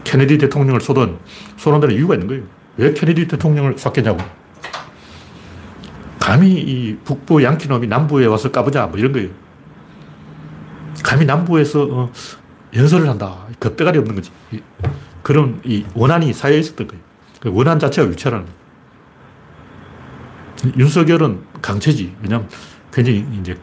[0.04, 1.20] 케네디 대통령을 쏘든,
[1.58, 2.44] 쏘는 데는 이유가 있는 거예요.
[2.78, 4.20] 왜 케네디 대통령을 쐈겠냐고.
[6.24, 9.28] 감히 이 북부 양키놈이 남부에 와서 까보자, 뭐 이런 거예요.
[11.04, 12.10] 감히 남부에서 어,
[12.74, 13.46] 연설을 한다.
[13.60, 14.32] 겁대가리 없는 거지.
[15.22, 17.04] 그런 이 원한이 사회에 있었던 거예요.
[17.42, 18.46] 그 원한 자체가 위치라는
[20.64, 20.74] 거예요.
[20.80, 22.16] 윤석열은 강체지.
[22.22, 22.48] 왜냐면
[22.94, 23.58] 굉장히 이제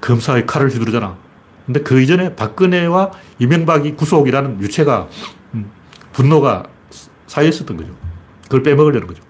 [0.00, 1.14] 검사의 칼을 휘두르잖아.
[1.66, 5.08] 근데 그 이전에 박근혜와 이명박이 구속이라는 유체가
[5.52, 5.70] 음,
[6.12, 6.64] 분노가
[7.26, 7.94] 사이에 있었던 거죠.
[8.44, 9.22] 그걸 빼먹으려는 거죠.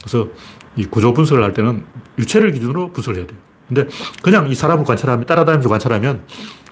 [0.00, 0.30] 그래서
[0.76, 1.84] 이 구조 분석을 할 때는
[2.18, 3.38] 유체를 기준으로 분석을 해야 돼요.
[3.68, 3.86] 근데
[4.22, 6.22] 그냥 이 사람을 관찰하면, 따라다니면서 관찰하면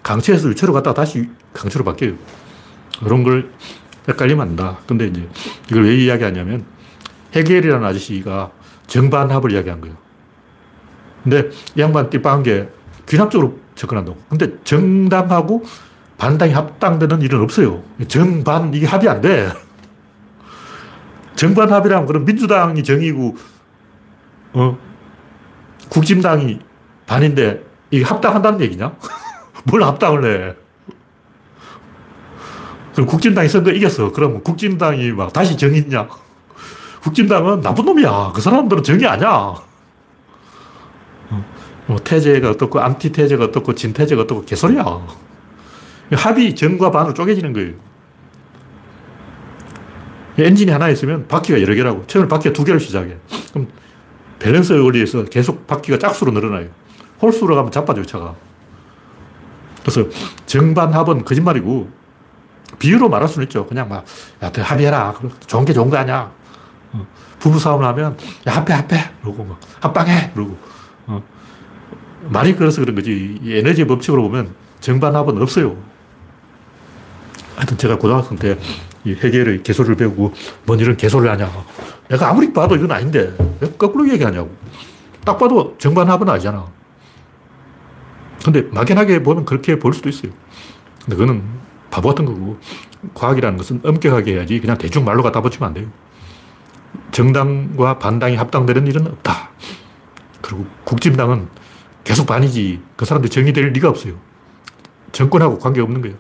[0.03, 2.15] 강체에서 유체로 갔다가 다시 강체로 바뀌어요.
[3.03, 3.51] 그런 걸
[4.09, 4.79] 헷갈리면 안 된다.
[4.87, 5.29] 근데 이제
[5.71, 6.65] 이걸 왜 이야기하냐면
[7.35, 8.51] 해겔이라는 아저씨가
[8.87, 9.97] 정반합을 이야기한 거예요.
[11.25, 12.69] 근데 이 양반 띠빵한 게
[13.09, 14.19] 귀납적으로 접근한다고.
[14.29, 15.65] 근데 정당하고
[16.19, 17.83] 반당이 합당되는 일은 없어요.
[18.09, 19.49] 정반, 이게 합이 안 돼.
[21.35, 23.37] 정반합이라면 그럼 민주당이 정이고,
[24.53, 24.79] 어,
[25.89, 26.59] 국진당이
[27.07, 28.95] 반인데 이게 합당한다는 얘기냐?
[29.65, 30.55] 뭘 합당을 해?
[32.95, 34.13] 그럼 국짐당이 선거 이겼어.
[34.13, 36.09] 그럼 국짐당이 막 다시 정이냐?
[37.03, 38.33] 국짐당은 나쁜 놈이야.
[38.35, 39.29] 그 사람들은 정이 아니야.
[41.31, 41.45] 어,
[41.87, 44.85] 뭐 테제가 어떻고, 안티테제가 어떻고, 진테제가 어떻고, 개소리야.
[46.13, 47.75] 합이 정과 반으로 쪼개지는 거예요.
[50.39, 52.07] 엔진이 하나 있으면 바퀴가 여러 개라고.
[52.07, 53.17] 처음에 바퀴가 두 개로 시작해.
[53.53, 53.69] 그럼
[54.39, 56.69] 밸런스 원리에서 계속 바퀴가 짝수로 늘어나요.
[57.21, 58.35] 홀수로 가면 자빠져요, 차가.
[59.83, 60.09] 그래서
[60.47, 61.89] 정반 합은 거짓말이고,
[62.79, 63.67] 비유로 말할 수는 있죠.
[63.67, 64.05] 그냥 막,
[64.43, 65.15] 야, 합의해라.
[65.47, 66.31] 좋은 게 좋은 거 아니야.
[66.93, 67.07] 어.
[67.39, 68.17] 부부 싸움을 하면,
[68.47, 69.11] 야, 합해, 합해.
[69.23, 70.33] 그러고 막, 합방해.
[70.35, 70.57] 그러고.
[71.07, 71.23] 어.
[72.29, 73.39] 말이 그래서 그런 거지.
[73.45, 75.77] 에너지 법칙으로 보면 정반 합은 없어요.
[77.57, 78.59] 하여튼 제가 고등학생 때
[79.05, 80.33] 이 해결의 개소리를 배우고
[80.65, 81.51] 뭔 이런 개소리를 하냐.
[82.09, 84.51] 내가 아무리 봐도 이건 아닌데 왜 거꾸로 얘기하냐고.
[85.25, 86.67] 딱 봐도 정반합은 아니잖아.
[88.45, 90.33] 근데 막연하게 보면 그렇게 볼 수도 있어요.
[91.05, 91.43] 근데 그거는
[91.91, 92.59] 바보 같은 거고
[93.15, 95.87] 과학이라는 것은 엄격하게 해야지 그냥 대충 말로 갖다 붙이면 안 돼요.
[97.11, 99.51] 정당과 반당이 합당되는 일은 없다.
[100.41, 101.49] 그리고 국진당은
[102.05, 104.15] 계속 반이지 그 사람들 정의될 리가 없어요.
[105.13, 106.17] 정권하고 관계없는 거예요.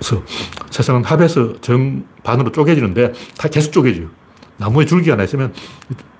[0.00, 0.24] 그래서
[0.70, 4.08] 세상은 합에서 정반으로 쪼개지는데 다 계속 쪼개져요.
[4.56, 5.52] 나무에 줄기가 하나 있으면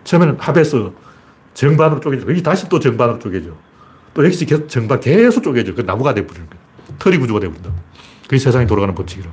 [0.05, 0.93] 처음에는 합에서
[1.55, 2.29] 정반으로 쪼개져.
[2.29, 3.51] 여기 다시 또 정반으로 쪼개져.
[4.13, 5.75] 또 여기서 계속 정반 계속 쪼개져.
[5.75, 6.65] 그 나무가 돼버리는 거예요.
[6.99, 7.71] 털이 구조가 돼버린다.
[8.25, 9.31] 그게 세상이 돌아가는 법칙이라.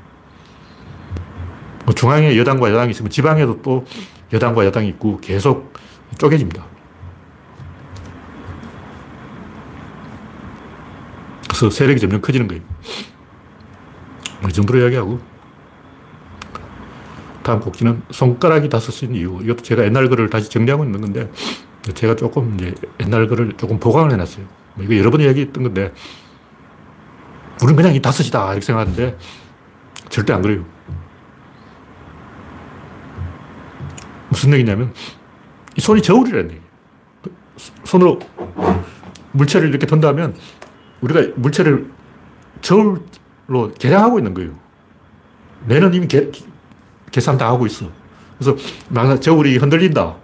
[1.85, 3.85] 뭐 중앙에 여당과 여당이 있으면 지방에도 또
[4.31, 5.73] 여당과 여당이 있고 계속
[6.17, 6.65] 쪼개집니다.
[11.49, 12.63] 그래서 세력이 점점 커지는 거예요.
[14.45, 15.19] 이 정도로 이야기하고.
[17.43, 19.39] 다음 곡지는 손가락이 다섯인 이유.
[19.41, 21.31] 이것도 제가 옛날 글을 다시 정리하고 있는 건데,
[21.93, 24.45] 제가 조금 이제 옛날 글을 조금 보강을 해놨어요.
[24.73, 25.93] 뭐 이거 여러 번 이야기했던 건데,
[27.61, 28.51] 우리는 그냥 이 다섯이다.
[28.51, 29.17] 이렇게 생각하는데,
[30.09, 30.65] 절대 안 그래요.
[34.27, 34.93] 무슨 얘기냐면,
[35.77, 36.63] 이 손이 저울이라는 얘기예요.
[37.23, 37.33] 그
[37.85, 38.19] 손으로
[39.31, 40.35] 물체를 이렇게 던다면,
[40.99, 41.89] 우리가 물체를
[42.61, 43.01] 저울
[43.47, 44.51] 로 계량하고 있는 거예요.
[45.65, 46.29] 뇌는 이미 계,
[47.11, 47.87] 계산 다 하고 있어.
[48.37, 48.55] 그래서
[48.89, 50.15] 막 저울이 흔들린다.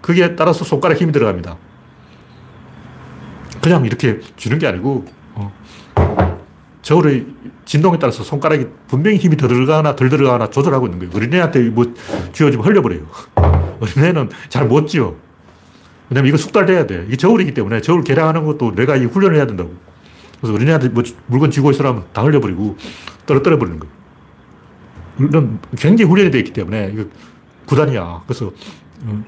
[0.00, 1.56] 그게 따라서 손가락 힘이 들어갑니다.
[3.62, 5.52] 그냥 이렇게 주는 게 아니고, 어,
[6.82, 7.26] 저울의
[7.64, 11.12] 진동에 따라서 손가락이 분명히 힘이 더 들어가나 덜 들어가나 조절하고 있는 거예요.
[11.14, 11.86] 어린애한테 뭐
[12.32, 13.06] 쥐어주면 흘려버려요.
[13.80, 15.14] 어린애는 잘못 쥐어.
[16.10, 17.04] 왜냐면 이거 숙달돼야 돼.
[17.06, 19.72] 이게 저울이기 때문에 저울 계량하는 것도 내가 이 훈련을 해야 된다고.
[20.44, 22.76] 그래서 어린애한테 뭐 물건 쥐고 있으라면 다 흘려버리고
[23.24, 23.94] 떨어뜨려 버리는 거예요.
[25.18, 27.04] 이런 굉장히 훈련이 되어 있기 때문에 이거
[27.64, 28.24] 구단이야.
[28.26, 28.52] 그래서
[29.04, 29.24] 음,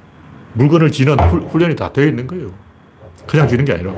[0.53, 2.53] 물건을 쥐는 훈련이 다 되어 있는 거예요.
[3.27, 3.95] 그냥 쥐는 게 아니라.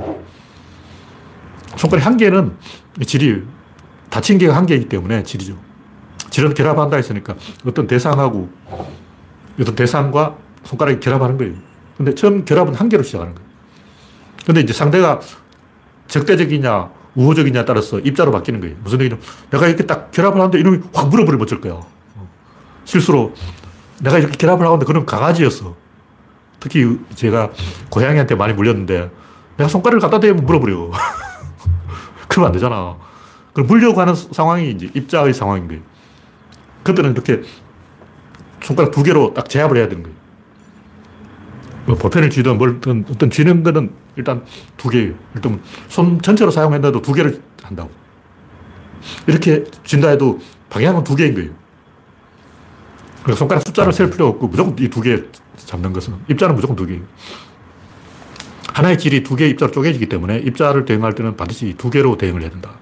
[1.77, 2.57] 손가락 한 개는
[3.05, 3.43] 질이
[4.11, 5.59] 다친 개가 한 개이기 때문에 질이죠.
[6.31, 7.35] 질은 결합한다 했으니까
[7.67, 8.49] 어떤 대상하고
[9.61, 11.55] 어떤 대상과 손가락이 결합하는 거예요.
[11.97, 13.49] 근데 처음 결합은 한 개로 시작하는 거예요.
[14.47, 15.21] 근데 이제 상대가
[16.07, 18.77] 적대적이냐 우호적이냐에 따라서 입자로 바뀌는 거예요.
[18.83, 21.81] 무슨 얘기냐 내가 이렇게 딱 결합을 하는데 이놈이 확 물어버리면 어쩔 거야.
[22.85, 23.35] 실수로
[24.01, 25.75] 내가 이렇게 결합을 하는데 그런 강아지였어.
[26.61, 27.51] 특히 제가
[27.91, 29.11] 고양이한테 많이 물렸는데
[29.57, 30.91] 내가 손가락을 갖다 대면 물어버려.
[32.29, 32.97] 그러면 안 되잖아.
[33.53, 35.83] 그럼 물려고 하는 상황이 이제 입자의 상황인 거예요.
[36.83, 37.43] 그때는 이렇게
[38.63, 40.18] 손가락 두 개로 딱 제압을 해야 되는 거예요.
[41.89, 42.79] 뭐 볼펜을 쥐든 뭘
[43.11, 44.45] 어떤 쥐는 거는 일단
[44.77, 45.15] 두 개예요.
[45.35, 47.91] 일단 손 전체로 사용했는데도 두 개를 한다고.
[49.27, 51.51] 이렇게 쥔다 해도 방향은 두 개인 거예요.
[53.23, 55.23] 그러니까 손가락 숫자를 셀 필요 없고 무조건 이 두 개
[55.57, 57.01] 잡는 것은 입자는 무조건 두 개.
[58.75, 62.51] 하나의 질이 두 개의 입자로 쪼개지기 때문에 입자를 대응할 때는 반드시 두 개로 대응을 해야
[62.51, 62.73] 된다.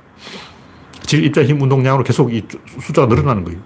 [1.03, 2.42] 질, 입자, 힘, 운동량으로 계속 이
[2.81, 3.61] 숫자가 늘어나는 거예요.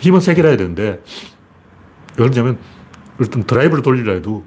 [0.00, 1.02] 힘은 세 개라 해야 되는데,
[2.18, 2.58] 예를 들면,
[3.20, 4.44] 어떤 드라이브를 돌리려 해도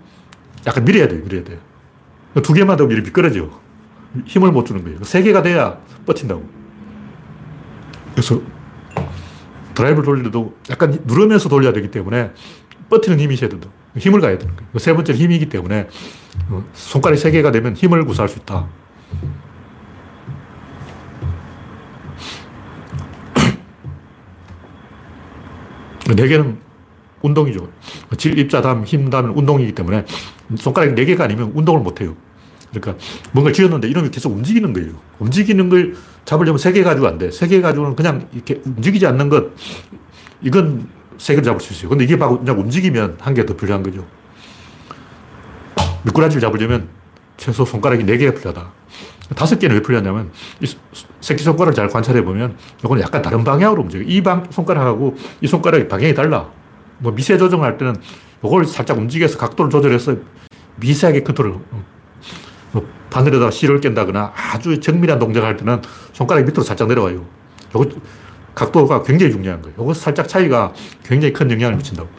[0.65, 1.59] 약간 밀어야 돼요, 밀어야 돼요.
[2.43, 3.49] 두 개만 되면 이렇게 미끄러져.
[4.25, 5.03] 힘을 못 주는 거예요.
[5.03, 6.43] 세 개가 돼야 뻗친다고.
[8.11, 8.41] 그래서
[9.73, 12.31] 드라이브를 돌리려도 약간 누르면서 돌려야 되기 때문에
[12.89, 13.69] 버티는 힘이 있어야 된다.
[13.97, 14.69] 힘을 가야 되는 거예요.
[14.77, 15.87] 세 번째 힘이기 때문에
[16.49, 18.67] 어, 손가락이 세 개가 되면 힘을 구사할 수 있다.
[26.15, 26.59] 네 개는
[27.21, 27.67] 운동이죠.
[28.17, 30.05] 질, 입자, 담, 힘, 담은 운동이기 때문에
[30.57, 32.15] 손가락이 네 개가 아니면 운동을 못 해요.
[32.73, 33.03] 그러니까
[33.33, 34.93] 뭔가 쥐었는데 이놈이 계속 움직이는 거예요.
[35.19, 37.29] 움직이는 걸 잡으려면 세 개 가지고 안 돼.
[37.31, 39.47] 세 개 가지고는 그냥 이렇게 움직이지 않는 것,
[40.41, 41.89] 이건 세 개를 잡을 수 있어요.
[41.89, 44.05] 근데 이게 그냥 움직이면 한 개 더 필요한 거죠.
[46.03, 46.87] 미꾸라지를 잡으려면
[47.37, 48.71] 최소 손가락이 네 개가 필요하다.
[49.35, 50.29] 다섯 개는 왜 필요하냐면,
[50.59, 50.67] 이
[51.21, 54.05] 새끼손가락을 잘 관찰해 보면, 이거는 약간 다른 방향으로 움직여요.
[54.05, 56.49] 이 방, 손가락하고 이 손가락의 방향이 달라.
[57.01, 57.95] 뭐 미세 조정할 때는
[58.43, 60.15] 이걸 살짝 움직여서 각도를 조절해서
[60.77, 61.59] 미세하게 컨트롤,
[62.71, 65.81] 뭐 바늘에다가 실을 깬다거나 아주 정밀한 동작을 할 때는
[66.13, 67.25] 손가락이 밑으로 살짝 내려와요.
[67.75, 67.89] 요거
[68.55, 69.75] 각도가 굉장히 중요한 거예요.
[69.79, 72.09] 요거 살짝 차이가 굉장히 큰 영향을 미친다고.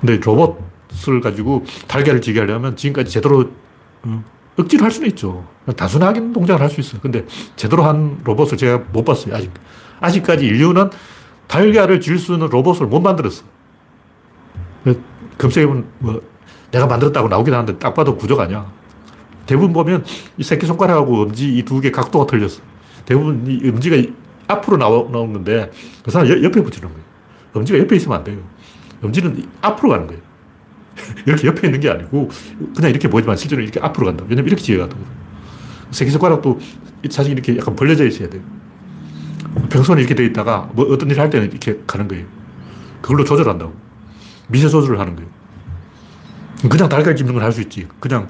[0.00, 3.50] 근데 로봇을 가지고 달걀을 지게 하려면 지금까지 제대로
[4.04, 4.24] 음,
[4.56, 5.46] 억지로 할 수는 있죠.
[5.76, 7.00] 단순하게 동작을 할 수 있어요.
[7.00, 7.24] 근데
[7.56, 9.34] 제대로 한 로봇을 제가 못 봤어요.
[9.34, 9.50] 아직.
[10.00, 10.90] 아직까지 인류는
[11.48, 13.44] 달걀을 질 수 있는 로봇을 못 만들었어.
[15.38, 16.20] 검색해보면 뭐
[16.70, 18.70] 내가 만들었다고 나오긴 하는데 딱 봐도 구조가 아니야.
[19.46, 20.04] 대부분 보면
[20.38, 22.60] 이 새끼손가락하고 엄지 이 두 개 각도가 틀렸어.
[23.04, 23.96] 대부분 이 엄지가
[24.46, 25.70] 앞으로 나오, 나오는데
[26.02, 27.04] 그 사람 옆에 붙이는 거예요.
[27.54, 28.38] 엄지가 옆에 있으면 안 돼요.
[29.02, 30.22] 엄지는 앞으로 가는 거예요.
[31.26, 32.30] 이렇게 옆에 있는 게 아니고
[32.74, 34.24] 그냥 이렇게 보이지만 실제로 이렇게 앞으로 간다.
[34.28, 34.96] 왜냐면 이렇게 지어가거든.
[35.90, 36.58] 새끼손가락도
[37.10, 38.42] 사실 이렇게 약간 벌려져 있어야 돼요.
[39.68, 42.26] 평소는 이렇게 돼 있다가 뭐 어떤 일을 할 때는 이렇게 가는 거예요.
[43.00, 43.72] 그걸로 조절한다고.
[44.48, 45.30] 미세 조절을 하는 거예요.
[46.68, 47.86] 그냥 달걀 집는 건 할 수 있지.
[48.00, 48.28] 그냥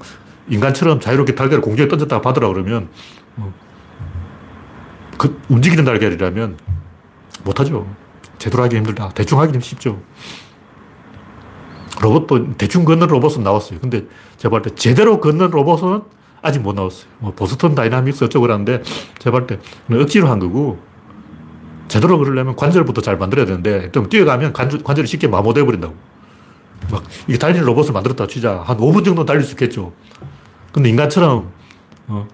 [0.49, 2.89] 인간처럼 자유롭게 달걀을 공중에 던졌다가 받으라 그러면
[3.37, 3.53] 어,
[5.17, 6.57] 그 움직이는 달걀이라면
[7.43, 7.87] 못하죠.
[8.37, 9.09] 제대로 하기 힘들다.
[9.09, 10.01] 대충 하기는 쉽죠.
[12.01, 13.79] 로봇도 대충 걷는 로봇은 나왔어요.
[13.79, 14.05] 근데
[14.37, 16.03] 제가 볼 때 제대로 걷는 로봇은
[16.41, 17.05] 아직 못 나왔어요.
[17.19, 18.83] 뭐 보스턴 다이나믹스 어쩌고 그러는데
[19.19, 19.59] 제가 볼 때
[19.91, 20.79] 억지로 한 거고
[21.87, 25.95] 제대로 그러려면 관절부터 잘 만들어야 되는데 좀 뛰어가면 관절, 관절이 쉽게 마모돼 버린다고.
[26.91, 29.93] 막 이게 달리는 로봇을 만들었다 치자 한 5분 정도 달릴 수 있겠죠.
[30.71, 31.51] 근데 인간처럼
[32.07, 32.27] 어,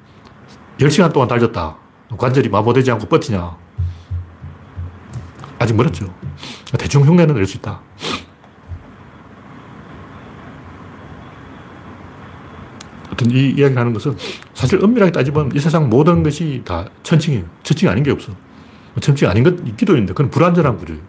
[0.80, 1.78] 10시간 동안 달렸다.
[2.18, 3.56] 관절이 마모되지 않고 버티냐.
[5.60, 6.14] 아직 멀었죠.
[6.78, 7.82] 대충 흉내는 낼 수 있다.
[13.30, 14.18] 이 이야기를 하는 것은
[14.56, 17.44] 사실 엄밀하게 따지면 이 세상 모든 것이 다 천칭이에요.
[17.62, 18.34] 천칭이 아닌 게 없어.
[19.00, 21.02] 천칭이 아닌 것 있기도 있는데 그건 불완전한 구조예요.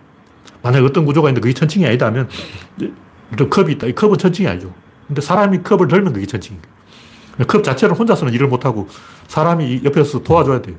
[0.62, 2.28] 만약에 어떤 구조가 있는데 그게 천칭이 아니다 하면
[3.50, 3.86] 컵이 있다.
[3.88, 4.72] 이 컵은 천칭이 아니죠.
[5.08, 6.62] 근데 사람이 컵을 들면 그게 천칭이에요.
[7.48, 8.88] 컵 자체를 혼자서는 일을 못하고
[9.28, 10.76] 사람이 옆에서 도와줘야 돼요.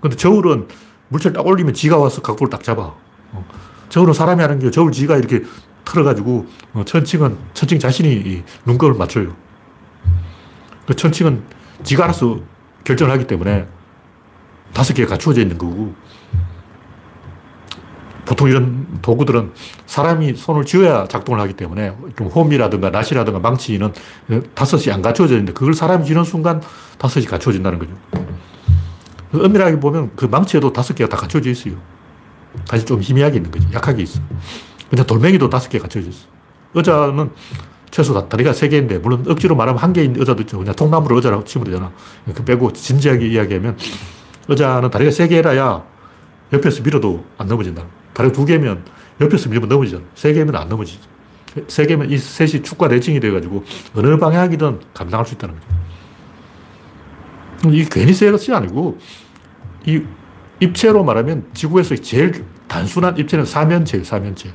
[0.00, 0.68] 근데 저울은
[1.08, 2.94] 물체를 딱 올리면 지가 와서 각도를 딱 잡아.
[3.32, 3.44] 어.
[3.88, 5.42] 저울은 사람이 하는 게 저울 지가 이렇게
[5.84, 9.34] 틀어가지고 어, 천칭은 천칭 자신이 눈곱을 맞춰요.
[10.86, 11.42] 그 천칭은
[11.82, 12.40] 지가 알아서
[12.84, 13.66] 결정을 하기 때문에
[14.72, 15.94] 다섯 개가 갖추어져 있는 거고
[18.30, 19.50] 보통 이런 도구들은
[19.86, 23.92] 사람이 손을 쥐어야 작동을 하기 때문에 좀 홈이라든가 낫이라든가 망치는
[24.54, 26.62] 다섯이 안 갖춰져 있는데 그걸 사람이 쥐는 순간
[26.96, 27.90] 다섯이 갖춰진다는 거죠.
[29.34, 31.74] 엄밀하게 보면 그 망치에도 다섯 개가 다 갖춰져 있어요.
[32.68, 33.66] 다시 좀 희미하게 있는 거지.
[33.74, 34.20] 약하게 있어.
[34.88, 36.26] 그냥 돌멩이도 다섯 개 갖춰져 있어.
[36.74, 37.32] 의자는
[37.90, 40.58] 최소 다 다리가 세 개인데, 물론 억지로 말하면 한 개인 의자도 있죠.
[40.58, 41.90] 그냥 통나무로 의자라고 치면 되잖아.
[42.32, 43.76] 그 빼고 진지하게 이야기하면
[44.46, 45.82] 의자는 다리가 세 개라야
[46.52, 47.82] 옆에서 밀어도 안 넘어진다.
[48.20, 48.84] 다리 두 개면
[49.18, 50.04] 옆에서 밀면 넘어지잖아.
[50.14, 51.00] 세 개면 안 넘어지죠.
[51.68, 55.66] 세 개면 이 셋이 축과 내칭이 돼가지고 어느 방향이든 감당할 수 있다는 거죠.
[57.74, 58.98] 이게 괜히 세 것이 아니고
[59.86, 60.02] 이
[60.60, 64.52] 입체로 말하면 지구에서 제일 단순한 입체는 사면체예요, 사면체.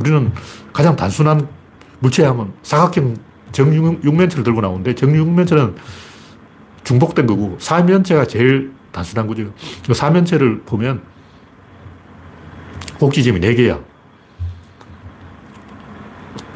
[0.00, 0.32] 우리는
[0.72, 1.46] 가장 단순한
[1.98, 3.14] 물체 하면 사각형
[3.52, 5.76] 정육면체를 들고 나오는데 정육면체는
[6.84, 9.52] 중복된 거고 사면체가 제일 단순한 거죠.
[9.92, 11.12] 사면체를 보면
[13.02, 13.82] 꼭지점이 4개야.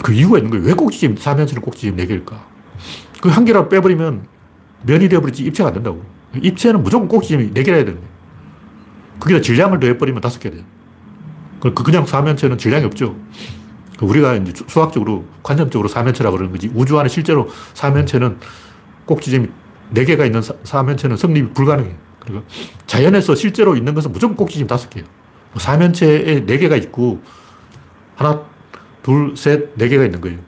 [0.03, 0.65] 그 이유가 있는 거예요.
[0.65, 2.39] 왜 꼭지점, 사면체는 꼭지점 4개일까?
[3.21, 4.29] 그 한 개라도 빼버리면
[4.85, 6.05] 면이 되어버리지 입체가 안 된다고.
[6.41, 8.09] 입체는 무조건 꼭지점이 4개라 해야 되는 거예요.
[9.19, 10.63] 거기다 질량을 더해버리면 5개 돼요.
[11.61, 13.17] 그 그냥 사면체는 질량이 없죠.
[13.99, 16.71] 그 우리가 이제 수학적으로, 관념적으로 사면체라 그러는 거지.
[16.75, 18.39] 우주 안에 실제로 사면체는
[19.07, 19.49] 꼭지점이
[19.95, 21.97] 4개가 있는 사 면체는 성립이 불가능해요.
[22.21, 22.43] 그리고
[22.87, 25.16] 자연에서 실제로 있는 것은 무조건 꼭지점 5개예요.
[25.57, 27.23] 뭐 사면체에 4개가 있고,
[28.15, 28.45] 하나,
[29.03, 30.39] 둘, 셋, 4개가 있는 거예요.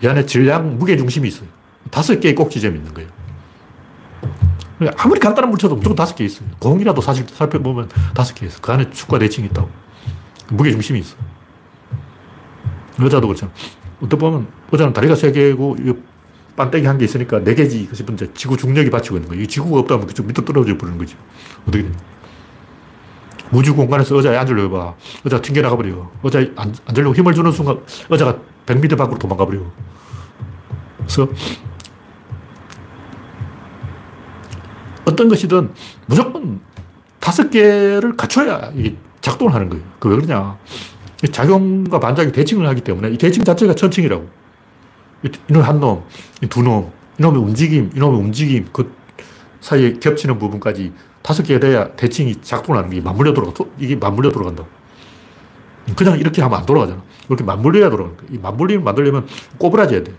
[0.00, 1.48] 이 안에 질량, 무게 중심이 있어요.
[1.90, 3.08] 다섯 개의 꼭지점이 있는 거예요.
[4.96, 6.48] 아무리 간단한 물체도 무조건 다섯 개 있어요.
[6.60, 8.60] 공이라도 사실 살펴보면 다섯 개 있어.
[8.60, 9.70] 그 안에 축과 대칭이 있다고.
[10.50, 11.16] 무게 중심이 있어.
[13.00, 13.50] 여자도 그렇잖아.
[13.98, 15.76] 어떻게 보면 여자는 다리가 세 개고
[16.54, 19.42] 반대기 한 개 있으니까 네 개지 싶은 이제 지구 중력이 받치고 있는 거예요.
[19.42, 21.16] 이 지구가 없다면 그쪽 밑으로 떨어져 버리는 거지.
[21.66, 21.90] 어떻게 돼?
[23.52, 24.94] 우주 공간에서 의자에 앉으려고 해봐.
[25.24, 26.10] 의자 튕겨나가 버려.
[26.22, 27.80] 의자에 앉으려고 힘을 주는 순간
[28.10, 29.60] 의자가 100m 밖으로 도망가 버려.
[30.98, 31.28] 그래서
[35.04, 35.72] 어떤 것이든
[36.06, 36.60] 무조건
[37.20, 38.72] 다섯 개를 갖춰야
[39.20, 39.84] 작동을 하는 거예요.
[39.98, 40.56] 그 왜 그러냐.
[41.32, 44.28] 작용과 반작용 대칭을 하기 때문에 이 대칭 자체가 천칭이라고.
[45.48, 46.04] 이놈 한 놈,
[46.50, 48.94] 두 놈, 이놈의 움직임, 이놈의 움직임, 그
[49.60, 50.92] 사이에 겹치는 부분까지
[51.26, 53.52] 다섯 개가 돼야 대칭이 작동을 하는 게 맞물려 돌아가.
[53.80, 54.68] 이게 맞물려 돌아간다고.
[55.96, 57.02] 그냥 이렇게 하면 안 돌아가잖아.
[57.28, 58.28] 이렇게 맞물려야 돌아가는 거야.
[58.30, 59.26] 이 맞물림을 만들려면
[59.58, 60.12] 꼬부라져야 돼.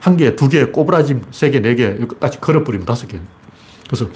[0.00, 3.20] 한 개, 두 개, 꼬부라짐, 세 개, 네 개, 여기까지 걸어버리면 다섯 개.
[3.86, 4.08] 그래서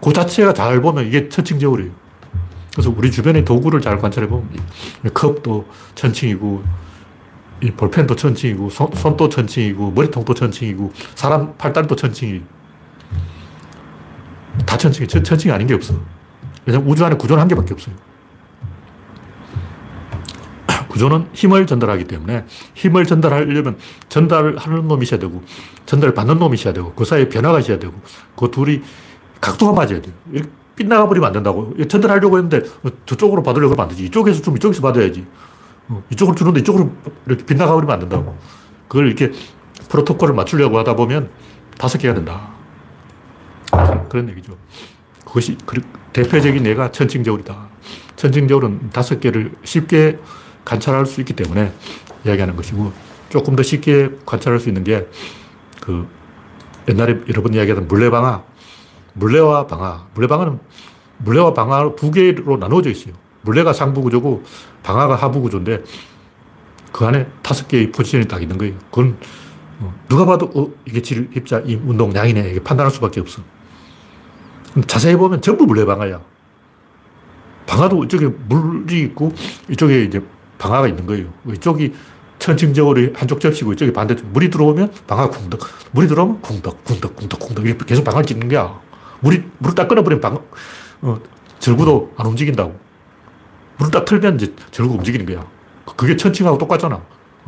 [0.00, 1.92] 그 자체가 잘 보면 이게 천칭저울이에요.
[2.72, 4.48] 그래서 우리 주변의 도구를 잘 관찰해 보면
[5.14, 6.64] 컵도 천칭이고
[7.62, 12.42] 이 볼펜도 천칭이고 손, 손도 천칭이고 머리통도 천칭이고 사람 팔다리도 천칭이
[14.66, 15.94] 다 천칭이 천칭이 아닌 게 없어.
[16.66, 17.94] 왜냐면 우주 안에 구조는 한 개밖에 없어요.
[20.88, 25.42] 구조는 힘을 전달하기 때문에 힘을 전달하려면 전달하는 놈이 있어야 되고
[25.86, 27.94] 전달 받는 놈이 있어야 되고 그 사이에 변화가 있어야 되고
[28.36, 28.82] 그 둘이
[29.40, 30.14] 각도가 맞아야 돼요.
[30.30, 31.74] 이렇게 빗나가 버리면 안 된다고.
[31.88, 32.62] 전달하려고 했는데
[33.06, 34.04] 저쪽으로 받으려고 하면 안 되지.
[34.04, 35.26] 이쪽에서 좀 이쪽에서 받아야지.
[35.88, 36.90] 어, 이쪽으로 주는데 이쪽으로
[37.26, 38.36] 이렇게 빗나가 버리면 안 된다고.
[38.88, 39.32] 그걸 이렇게
[39.88, 41.30] 프로토콜을 맞추려고 하다 보면
[41.76, 42.61] 다섯 개가 된다.
[44.08, 44.56] 그런 얘기죠.
[45.24, 45.56] 그것이
[46.12, 47.68] 대표적인 예가 천칭저울이다.
[48.16, 50.18] 천칭저울은 다섯 개를 쉽게
[50.64, 51.72] 관찰할 수 있기 때문에
[52.24, 52.92] 이야기하는 것이고
[53.30, 55.06] 조금 더 쉽게 관찰할 수 있는 게
[55.82, 56.08] 그
[56.88, 58.44] 옛날에 여러 번 이야기하던 물레방아.
[59.14, 60.08] 물레와 방아.
[60.14, 60.60] 물레방아는
[61.18, 63.14] 물레와 방아 두 개로 나누어져 있어요.
[63.42, 64.44] 물레가 상부 구조고
[64.82, 65.82] 방아가 하부 구조인데
[66.92, 68.74] 그 안에 다섯 개의 포지션이 딱 있는 거예요.
[68.90, 69.18] 그건
[69.80, 72.50] 어, 누가 봐도 어, 이게 질, 입자, 이 운동 양이네.
[72.50, 73.42] 이게 판단할 수밖에 없어.
[74.86, 76.20] 자세히 보면 전부 물레방아야.
[77.66, 79.32] 방아도 이쪽에 물이 있고
[79.70, 80.22] 이쪽에 이제
[80.58, 81.26] 방아가 있는 거예요.
[81.52, 81.92] 이쪽이
[82.38, 84.26] 천칭적으로 한쪽 접시고 이쪽이 반대쪽.
[84.28, 85.60] 물이 들어오면 방아 쿵덕.
[85.92, 87.66] 물이 들어오면 쿵덕, 쿵덕, 쿵덕, 쿵덕.
[87.66, 88.80] 이렇게 계속 방아를 찍는 거야.
[89.20, 90.42] 물이, 물을 딱 끊어버리면 방,
[91.02, 91.20] 어,
[91.60, 92.76] 절구도 안 움직인다고.
[93.78, 95.46] 물을 딱 틀면 이제 절구가 움직이는 거야.
[95.96, 97.00] 그게 천칭하고 똑같잖아.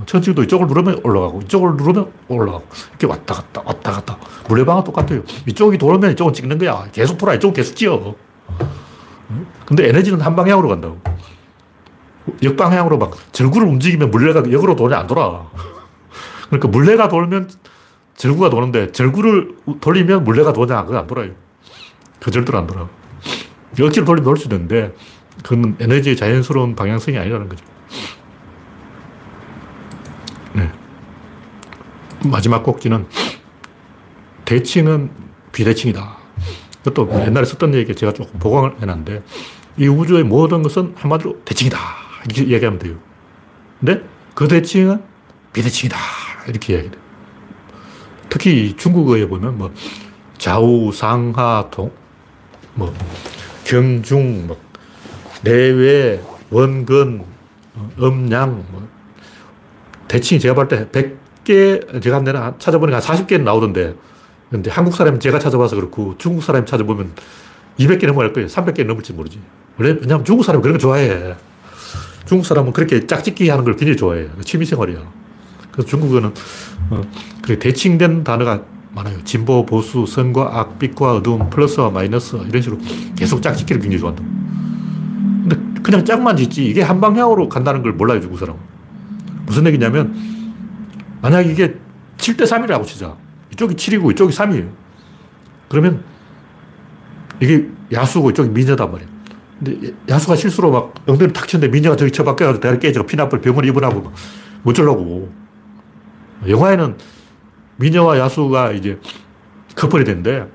[0.06, 2.66] 천칭도 이쪽을 누르면 올라가고, 이쪽을 누르면 올라가고.
[2.90, 4.18] 이렇게 왔다 갔다, 왔다 갔다.
[4.48, 5.22] 물레방아 똑같아요.
[5.46, 6.86] 이쪽이 돌면 이쪽은 찍는 거야.
[6.92, 8.14] 계속 돌아, 이쪽은 계속 찍어.
[9.66, 10.98] 근데 에너지는 한 방향으로 간다고.
[12.42, 15.46] 역방향으로 막 절구를 움직이면 물레가 역으로 돌냐 안 돌아.
[16.46, 17.50] 그러니까 물레가 돌면
[18.16, 21.32] 절구가 도는데 절구를 돌리면 물레가 도냐 그거 안 돌아요.
[22.20, 22.88] 그 절대로 안 돌아.
[23.80, 24.94] 억지로 돌리면 돌 수도 있는데
[25.42, 27.64] 그건 에너지의 자연스러운 방향성이 아니라는 거죠.
[30.52, 30.70] 네.
[32.28, 33.06] 마지막 꼭지는
[34.44, 35.10] 대칭은
[35.52, 36.16] 비대칭이다.
[36.84, 39.22] 그것도 옛날에 썼던 얘기 제가 조금 보강을 해놨는데
[39.78, 41.78] 이 우주의 모든 것은 한마디로 대칭이다.
[42.26, 42.96] 이렇게 얘기하면 돼요.
[43.80, 44.02] 근데
[44.34, 45.02] 그 대칭은
[45.52, 45.96] 비대칭이다.
[46.48, 46.98] 이렇게 이야기해요.
[48.28, 49.72] 특히 중국어에 보면 뭐
[50.38, 51.90] 좌우, 상하, 동,
[52.74, 52.92] 뭐
[53.64, 54.60] 경중, 뭐
[55.42, 57.24] 내외, 원근,
[58.00, 58.88] 음양, 뭐
[60.08, 63.94] 대칭이 제가 볼 때 100 개, 제가 한 데는 찾아보니까 한 40개는 나오던데
[64.50, 67.12] 근데 한국 사람은 제가 찾아봐서 그렇고 중국 사람이 찾아보면
[67.78, 68.46] 200개 넘어갈 거예요.
[68.48, 69.40] 300개 넘을지 모르지.
[69.78, 71.34] 왜냐면 중국 사람은 그런 거 좋아해.
[72.26, 74.30] 중국 사람은 그렇게 짝짓기 하는 걸 굉장히 좋아해요.
[74.42, 74.98] 취미 생활이야.
[75.72, 76.32] 그래서 중국어는
[76.90, 77.00] 어,
[77.42, 78.62] 그렇게 대칭된 단어가
[78.94, 79.24] 많아요.
[79.24, 82.80] 진보, 보수, 선과 악, 빛과 어두움, 플러스와 마이너스 이런 식으로
[83.16, 84.22] 계속 짝짓기를 굉장히 좋아한다.
[85.48, 88.60] 근데 그냥 짝만 짓지 이게 한 방향으로 간다는 걸 몰라요, 중국 사람은.
[89.46, 90.33] 무슨 얘기냐면
[91.24, 91.74] 만약 이게
[92.18, 93.16] 7대 3이라고 치자.
[93.50, 94.68] 이쪽이 7이고 이쪽이 3이에요.
[95.70, 96.04] 그러면
[97.40, 99.10] 이게 야수고 이쪽이 미녀단 말이에요.
[99.58, 104.12] 근데 야수가 실수로 막 엉덩이를 탁 쳤는데 미녀가 저기 쳐박혀가지고 대가리 깨지고 피나물 병원에 입원하고
[104.64, 105.32] 뭐쩌려고.
[106.46, 106.98] 영화에는
[107.76, 109.00] 미녀와 야수가 이제
[109.76, 110.46] 커플이 되는데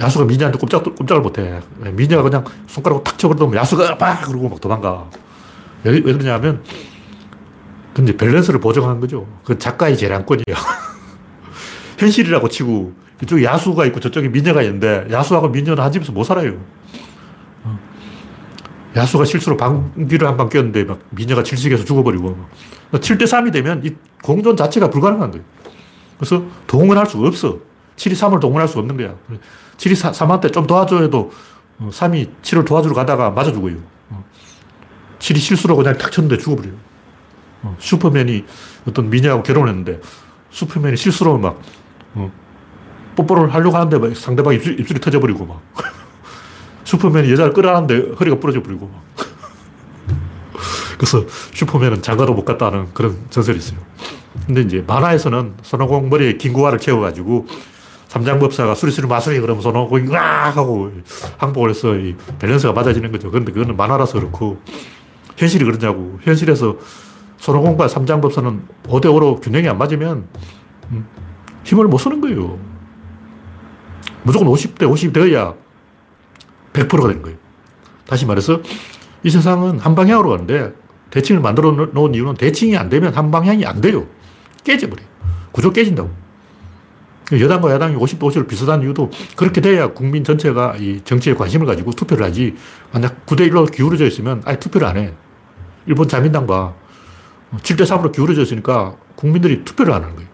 [0.00, 1.60] 야수가 미녀한테 꼼짝, 꼼짝을 못 해.
[1.92, 5.08] 미녀가 그냥 손가락으로 탁 쳐버리면 야수가 막 그러고 막 도망가.
[5.84, 6.64] 왜, 왜 그러냐면,
[7.94, 9.26] 근데 밸런스를 보정한 거죠.
[9.44, 10.44] 그 작가의 재량권이에요.
[11.98, 12.92] 현실이라고 치고,
[13.22, 16.58] 이쪽에 야수가 있고 저쪽에 미녀가 있는데, 야수하고 미녀는 한 집에서 못 살아요.
[17.62, 17.78] 어.
[18.96, 22.36] 야수가 실수로 방귀를 한 방 꼈는데, 막 미녀가 질식해서 죽어버리고.
[22.92, 25.44] 7대3이 되면 이 공존 자체가 불가능한 거예요.
[26.18, 27.58] 그래서 동원할 수가 없어.
[27.96, 29.14] 7이 3을 동원할 수 없는 거야.
[29.76, 31.30] 7이 3한테 좀 도와줘 해도
[31.80, 33.76] 3이 어, 7을 도와주러 가다가 맞아 죽어요.
[35.18, 35.38] 7이 어.
[35.40, 36.74] 실수로 그냥 탁 쳤는데 죽어버려요.
[37.64, 38.44] 어, 슈퍼맨이
[38.86, 40.00] 어떤 미녀하고 결혼했는데
[40.50, 41.60] 슈퍼맨이 실수로 막
[43.16, 45.62] 뽀뽀를 하려고 하는데 상대방 입술, 입술이 터져버리고 막
[46.84, 49.02] 슈퍼맨이 여자를 끌어안는데 허리가 부러져 버리고 막
[50.98, 53.78] 그래서 슈퍼맨은 장가도 못 갔다는 그런 전설이 있어요.
[54.46, 57.46] 근데 이제 만화에서는 손오공 머리에 긴 구화를 채워가지고
[58.08, 60.92] 삼장법사가 수리수리 마수리 그러면 손오공이 으악 하고
[61.38, 63.30] 항복을 해서 이 밸런스가 맞아지는 거죠.
[63.30, 64.60] 그런데 그거는 만화라서 그렇고
[65.36, 66.18] 현실이 그러냐고.
[66.22, 66.76] 현실에서
[67.44, 70.26] 손오공과 삼장법사는 5대5로 균형이 안 맞으면
[70.92, 71.06] 음,
[71.62, 72.58] 힘을 못 쓰는 거예요.
[74.22, 75.52] 무조건 50대 50이 되어야
[76.72, 77.36] 100%가 되는 거예요.
[78.06, 78.62] 다시 말해서
[79.22, 80.72] 이 세상은 한 방향으로 가는데
[81.10, 84.06] 대칭을 만들어 놓은 이유는 대칭이 안 되면 한 방향이 안 돼요.
[84.64, 85.06] 깨져버려요.
[85.52, 86.10] 구조 깨진다고.
[87.30, 92.24] 여당과 야당이 50대 50을 비슷한 이유도 그렇게 돼야 국민 전체가 이 정치에 관심을 가지고 투표를
[92.24, 92.56] 하지.
[92.90, 95.12] 만약 9대 1로 기울어져 있으면 아예 투표를 안 해.
[95.86, 96.83] 일본 자민당과
[97.58, 100.28] 7대 3으로 기울어져 있으니까 국민들이 투표를 안 하는 거예요.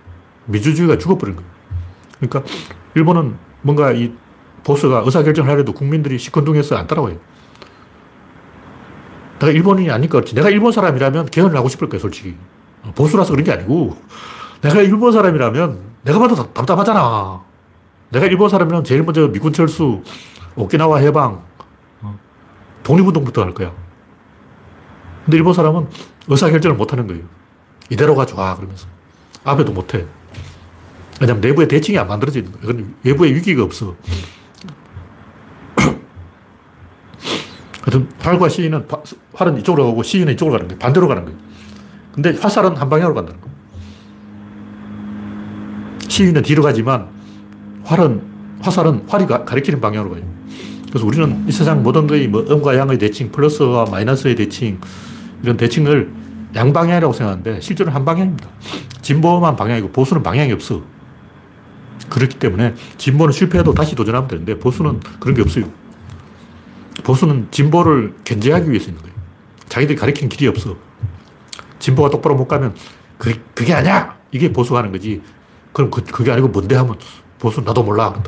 [0.47, 1.51] 민주주의가 죽어버린 거예요.
[2.21, 2.43] 그러니까
[2.95, 4.13] 일본은 뭔가 이
[4.65, 7.17] 보스가 의사결정을 하려도 국민들이 시큰둥해서 안 따라와요.
[9.39, 10.35] 내가 일본인이 아니까 그렇지.
[10.35, 12.37] 내가 일본 사람이라면 개헌을 하고 싶을 거야, 솔직히.
[12.95, 13.97] 보수라서 그런 게 아니고,
[14.61, 17.43] 내가 일본 사람이라면 내가 봐도 답답하잖아.
[18.11, 20.03] 내가 일본 사람이면 제일 먼저 미군 철수,
[20.57, 21.43] 오키나와 해방,
[22.03, 22.19] 어,
[22.83, 23.73] 독립운동부터 할 거야.
[25.31, 25.87] 근데 일본 사람은
[26.27, 27.23] 의사결정을 못 하는 거예요.
[27.89, 28.89] 이대로가 좋아, 그러면서.
[29.45, 30.05] 아베도 못 해.
[31.21, 32.85] 왜냐면 내부에 대칭이 안 만들어져 있는 거예요.
[33.05, 33.95] 외부에 위기가 없어.
[37.83, 38.89] 하여튼 활과 시인은
[39.35, 40.79] 활은 이쪽으로 가고 시인은 이쪽으로 가는 거예요.
[40.81, 41.39] 반대로 가는 거예요.
[42.13, 43.55] 근데 화살은 한 방향으로 간다는 거예요.
[46.09, 47.09] 시인은 뒤로 가지만
[47.85, 48.21] 활은,
[48.63, 50.25] 화살은 활이 가, 가리키는 방향으로 가요.
[50.89, 54.81] 그래서 우리는 이 세상 모든 거의 뭐 음과 양의 대칭, 플러스와 마이너스의 대칭,
[55.43, 56.13] 이런 대칭을
[56.55, 58.49] 양방향이라고 생각하는데 실제로는 한 방향입니다.
[59.03, 60.83] 진보만 방향이고 보수는 방향이 없어.
[62.09, 65.65] 그렇기 때문에 진보는 실패해도 다시 도전하면 되는데 보수는 그런 게 없어요.
[67.05, 69.17] 보수는 진보를 견제하기 위해서 있는 거예요.
[69.69, 70.77] 자기들이 가리키는 길이 없어.
[71.79, 72.75] 진보가 똑바로 못 가면
[73.17, 74.17] 그, 그게 아니야!
[74.33, 75.23] 이게 보수가 하는 거지.
[75.73, 76.97] 그럼 그, 그게 아니고 뭔데 하면
[77.39, 78.13] 보수 나도 몰라.
[78.13, 78.23] 그러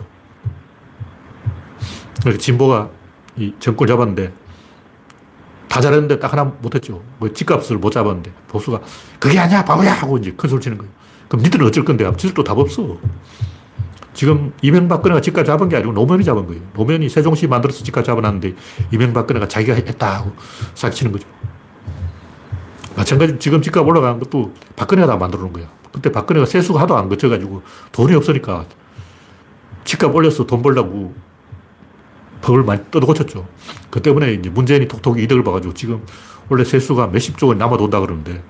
[2.20, 2.90] 그러니까 진보가
[3.36, 4.32] 이 정권 잡았는데
[5.72, 7.02] 다 잘했는데 딱 하나 못했죠.
[7.18, 8.80] 뭐 집값을 못 잡았는데 보수가
[9.18, 10.92] 그게 아니야 바보야 하고 이제 큰 소리 치는 거예요.
[11.28, 12.12] 그럼 니들은 어쩔 건데?
[12.14, 12.98] 지들도 답 없어.
[14.12, 16.60] 지금 이명박근혜가 집값 잡은 게 아니고 노무현이 잡은 거예요.
[16.74, 18.54] 노무현이 세종시 만들어서 집값 잡아놨는데
[18.92, 20.32] 이명박근혜가 자기가 했다 하고
[20.74, 21.26] 사기치는 거죠.
[22.94, 25.70] 마찬가지로 지금 집값 올라가는 것도 박근혜가 다 만들어 놓은 거야.
[25.90, 27.62] 그때 박근혜가 세수가 하도 안 거쳐가지고
[27.92, 28.66] 돈이 없으니까
[29.84, 31.14] 집값 올려서 돈 벌려고
[32.42, 33.46] 법을 많이 뜯어 고쳤죠.
[33.90, 36.04] 그 때문에 이제 문재인이 톡톡히 이득을 봐가지고 지금
[36.48, 38.42] 원래 세수가 몇십 조 원 남아 돈다 그러는데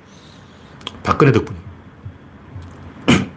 [1.03, 1.59] 박근혜 덕분에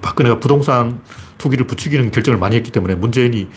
[0.00, 1.00] 박근혜가 부동산
[1.38, 3.48] 투기를 부추기는 결정을 많이 했기 때문에 문재인이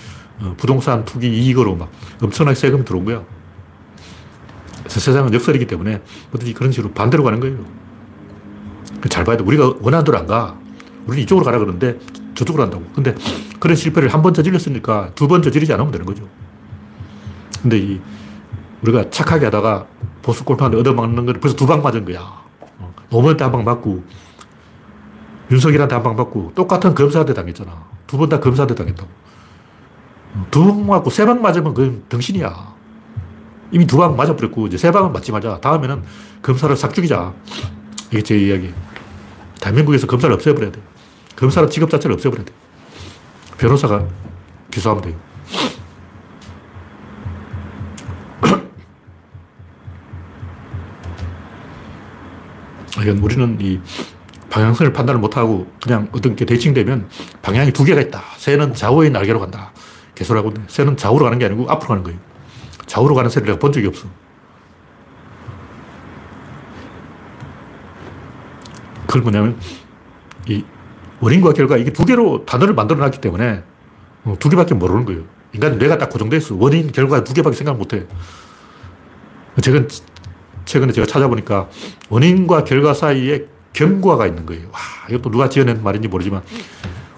[0.41, 1.91] 어, 부동산 투기 이익으로 막
[2.21, 3.23] 엄청나게 세금이 들어온 거야.
[4.79, 6.01] 그래서 세상은 역설이기 때문에
[6.31, 7.65] 뭐든지 그런 식으로 반대로 가는 거예요.
[9.09, 9.43] 잘 봐야 돼.
[9.43, 10.57] 우리가 원하는 대로 안 가.
[11.05, 11.97] 우리는 이쪽으로 가라 그러는데
[12.37, 12.83] 저쪽으로 한다고.
[12.93, 13.13] 근데
[13.59, 16.27] 그런 실패를 한 번 저질렀으니까 두 번 저지르지 않으면 되는 거죠.
[17.61, 17.99] 근데 이
[18.83, 19.87] 우리가 착하게 하다가
[20.21, 22.19] 보수 골판에 얻어맞는 건 벌써 두 방 맞은 거야.
[22.79, 24.03] 어, 노무현 때 한 방 맞고
[25.51, 27.71] 윤석열한테 한방 받고 똑같은 검사한테 당했잖아.
[28.07, 29.09] 두 번 다 검사한테 당했다고.
[30.51, 32.75] 두 방 맞고 세 방 맞으면 그건 병신이야.
[33.71, 35.59] 이미 두 방 맞아버렸고 이제 세 방은 맞지 말자.
[35.61, 36.03] 다음에는
[36.41, 37.33] 검사를 싹 죽이자.
[38.11, 38.73] 이게 제 이야기.
[39.59, 40.79] 대한민국에서 검사를 없애버려야 돼.
[41.37, 42.51] 검사의 직업 자체를 없애버려야 돼.
[43.57, 44.05] 변호사가
[44.71, 45.15] 기소하면 돼요.
[53.21, 53.79] 우리는 이
[54.49, 57.07] 방향성을 판단을 못하고 그냥 어떤 게 대칭되면
[57.43, 58.23] 방향이 두 개가 있다.
[58.37, 59.71] 새는 좌우의 날개로 간다.
[60.15, 62.17] 개소라고 새는 좌우로 가는 게 아니고 앞으로 가는 거예요.
[62.87, 64.07] 좌우로 가는 새를 내가 본 적이 없어.
[69.05, 69.59] 그건 뭐냐면
[70.47, 70.65] 이
[71.19, 73.63] 원인과 결과 이게 두 개로 단어를 만들어 놨기 때문에
[74.25, 75.23] 어, 두 개밖에 모르는 거예요.
[75.53, 76.55] 인간은 뇌가 딱 고정돼 있어.
[76.55, 78.05] 원인, 결과 두 개밖에 생각 못 해.
[79.61, 79.87] 최근,
[80.65, 81.69] 최근에 제가 찾아보니까
[82.09, 84.67] 원인과 결과 사이에 경과가 있는 거예요.
[84.71, 86.41] 와, 이것도 누가 지어낸 말인지 모르지만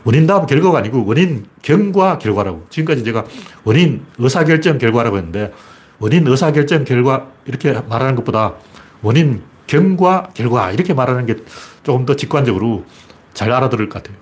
[0.04, 2.66] 원인 다음 결과가 아니고 원인, 경과, 결과라고.
[2.70, 3.26] 지금까지 제가
[3.64, 5.54] 원인, 의사결정, 결과라고 했는데
[6.00, 8.56] 원인, 의사결정, 결과 이렇게 말하는 것보다
[9.02, 11.36] 원인, 경과, 결과 이렇게 말하는 게
[11.84, 12.86] 조금 더 직관적으로
[13.34, 14.18] 잘 알아들을 것 같아요.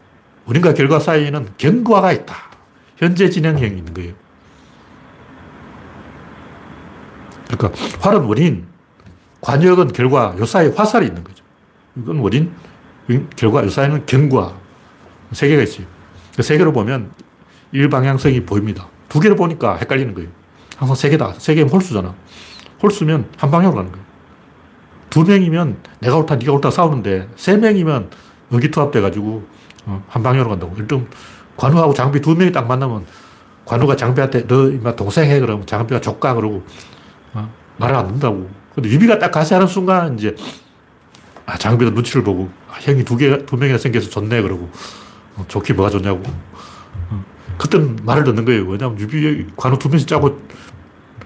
[0.46, 2.36] 원인과 결과 사이에는 경과가 있다.
[2.98, 4.14] 현재 진행형이 있는 거예요.
[7.50, 8.68] 그러니까 활은 원인,
[9.42, 11.44] 관역은 결과, 요 사이에 화살이 있는 거죠.
[11.96, 12.54] 이건 원인,
[13.36, 14.56] 결과, 요 사이에는 경과.
[15.32, 15.86] 세 개가 있어요.
[16.36, 17.12] 그 세 개로 보면
[17.72, 18.88] 일방향성이 보입니다.
[19.10, 20.30] 두 개로 보니까 헷갈리는 거예요.
[20.78, 21.34] 항상 세 개다.
[21.38, 22.14] 세 개면 홀수잖아.
[22.82, 24.06] 홀수면 한 방향으로 가는 거예요.
[25.10, 28.10] 두 명이면 내가 옳다, 네가 옳다 싸우는데 세 명이면
[28.52, 29.48] 의기투합돼가지고
[29.86, 30.76] 어, 한 방향으로 간다고.
[30.78, 31.08] 일단
[31.56, 33.06] 관우하고 장비 두 명이 딱 만나면
[33.66, 36.64] 관우가 장비한테 너 임마 동생 해 그러면 장비가 족가 그러고
[37.34, 38.50] 어, 말을 안 듣는다고.
[38.74, 40.36] 근데 유비가 딱 가세 하는 순간 이제
[41.46, 44.70] 아, 장비도 눈치를 보고 아, 형이 두 개, 두 명이나 생겨서 좋네 그러고
[45.36, 46.22] 어, 좋기 뭐가 좋냐고.
[47.10, 47.24] 어,
[47.58, 48.66] 그땐 말을 듣는 거예요.
[48.66, 50.40] 왜냐면 유비 관우 두 명씩 짜고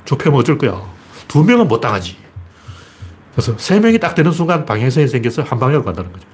[0.05, 0.81] 좁혀면 어쩔 거야.
[1.27, 2.17] 두 명은 못 당하지.
[3.33, 6.27] 그래서 세 명이 딱 되는 순간 방향성이 생겨서 한 방향으로 간다는 거죠.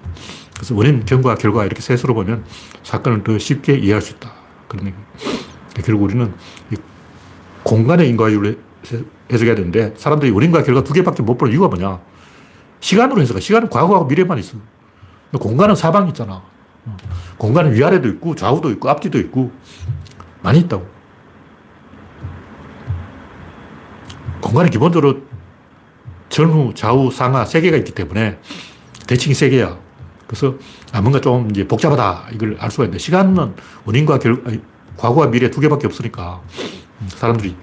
[0.58, 2.44] 그래서 원인, 경과, 결과 이렇게 셋으로 보면
[2.84, 4.32] 사건을 더 쉽게 이해할 수 있다.
[4.68, 4.96] 그런 얘기.
[5.86, 6.34] 결국 우리는
[7.64, 8.60] 공간의 인과율을
[9.32, 12.00] 해석해야 되는데 사람들이 원인과 결과 두 개밖에 못 보는 이유가 뭐냐.
[12.80, 13.40] 시간으로 해석해.
[13.40, 14.58] 시간은 과거하고 미래만 있어.
[15.40, 16.42] 공간은 사방이 있잖아.
[17.38, 19.52] 공간은 위아래도 있고 좌우도 있고 앞뒤도 있고
[20.42, 20.88] 많이 있다고.
[24.42, 25.22] 공간은 기본적으로
[26.30, 28.40] 전후, 좌우, 상하 세 개가 있기 때문에
[29.06, 29.78] 대칭이 세 개야.
[30.28, 30.56] 그래서
[30.92, 33.56] 아, 뭔가 좀 이제 복잡하다 이걸 알 수가 있는데 시간은
[33.86, 34.62] 원인과 결, 아니,
[34.98, 36.42] 과거와 미래 두 개밖에 없으니까
[37.08, 37.56] 사람들이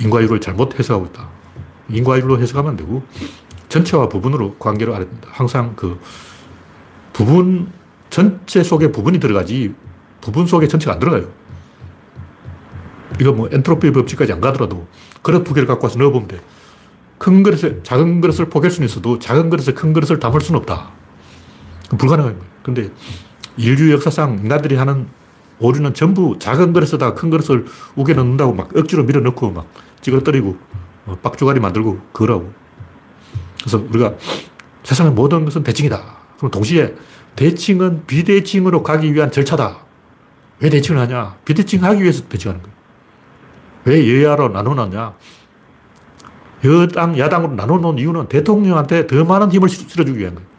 [0.00, 1.28] 인과율을 잘못 해석하고 있다.
[1.90, 3.02] 인과율로 해석하면 안 되고
[3.68, 5.28] 전체와 부분으로 관계를 알아야 된다.
[5.30, 6.00] 항상 그
[7.12, 7.70] 부분
[8.10, 9.74] 전체 속에 부분이 들어가지
[10.20, 11.28] 부분 속에 전체가 안 들어가요.
[13.20, 14.88] 이거 뭐 엔트로피 법칙까지 안 가더라도
[15.22, 16.40] 그릇 두 개를 갖고 와서 넣어보면 돼.
[17.18, 20.93] 큰 그릇에 작은 그릇을 포갤 수는 있어도 작은 그릇에 큰 그릇을 담을 수는 없다.
[21.90, 22.36] 거예요.
[22.62, 22.90] 근데
[23.56, 25.08] 인류 역사상 인간들이 하는
[25.60, 29.66] 오류는 전부 작은 그릇에다 큰 그릇을 우겨 넣는다고 막 억지로 밀어 넣고 막
[30.00, 30.56] 찌그러뜨리고
[31.06, 32.52] 어, 빡주가리 만들고 그러고.
[33.60, 34.14] 그래서 우리가
[34.82, 36.02] 세상의 모든 것은 대칭이다.
[36.36, 36.94] 그럼 동시에
[37.36, 39.78] 대칭은 비대칭으로 가기 위한 절차다.
[40.60, 41.36] 왜 대칭을 하냐?
[41.44, 42.74] 비대칭하기 위해서 대칭하는 거예요.
[43.84, 45.14] 왜 여야로 나누느냐?
[46.64, 50.53] 여당, 야당으로 나눠놓은 이유는 대통령한테 더 많은 힘을 실어주기 위한 거예요.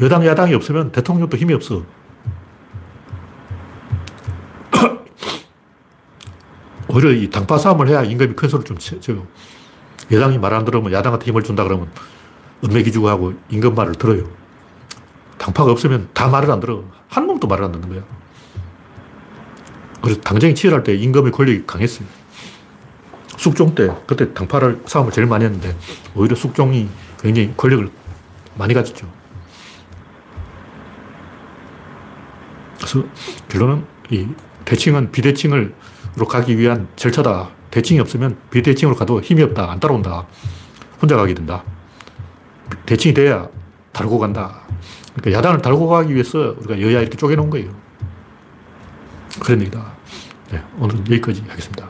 [0.00, 1.82] 여당, 야당이 없으면 대통령도 힘이 없어.
[6.88, 9.26] 오히려 이 당파 싸움을 해야 임금이 큰 소리를 좀 쳐요.
[10.10, 11.88] 여당이 말 안 들으면 야당한테 힘을 준다 그러면
[12.64, 14.24] 은매기주고 하고 임금 말을 들어요.
[15.38, 16.84] 당파가 없으면 다 말을 안 들어.
[17.08, 18.02] 한 놈도 말을 안 듣는 거야.
[20.02, 22.06] 그래서 당정이 치열할 때 임금의 권력이 강했어요.
[23.36, 25.76] 숙종 때, 그때 당파를 싸움을 제일 많이 했는데,
[26.14, 26.88] 오히려 숙종이
[27.20, 27.90] 굉장히 권력을
[28.56, 29.06] 많이 가졌죠.
[32.76, 33.04] 그래서
[33.48, 34.26] 결론은 이
[34.64, 35.72] 대칭은 비대칭으로
[36.28, 37.50] 가기 위한 절차다.
[37.70, 39.70] 대칭이 없으면 비대칭으로 가도 힘이 없다.
[39.70, 40.26] 안 따라온다.
[41.00, 41.62] 혼자 가게 된다.
[42.84, 43.48] 대칭이 돼야
[43.92, 44.62] 달고 간다.
[45.14, 47.70] 그러니까 야당을 달고 가기 위해서 우리가 여야 이렇게 쪼개놓은 거예요.
[49.40, 49.92] 그런 얘기다.
[50.50, 51.86] 네, 오늘 여기까지 하겠습니다.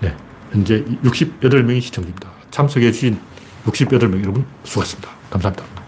[0.00, 0.14] 네,
[0.52, 2.30] 현재 68명이 시청 중입니다.
[2.50, 3.18] 참석해 주신
[3.64, 5.10] 68명 여러분 수고하셨습니다.
[5.30, 5.85] 감사합니다.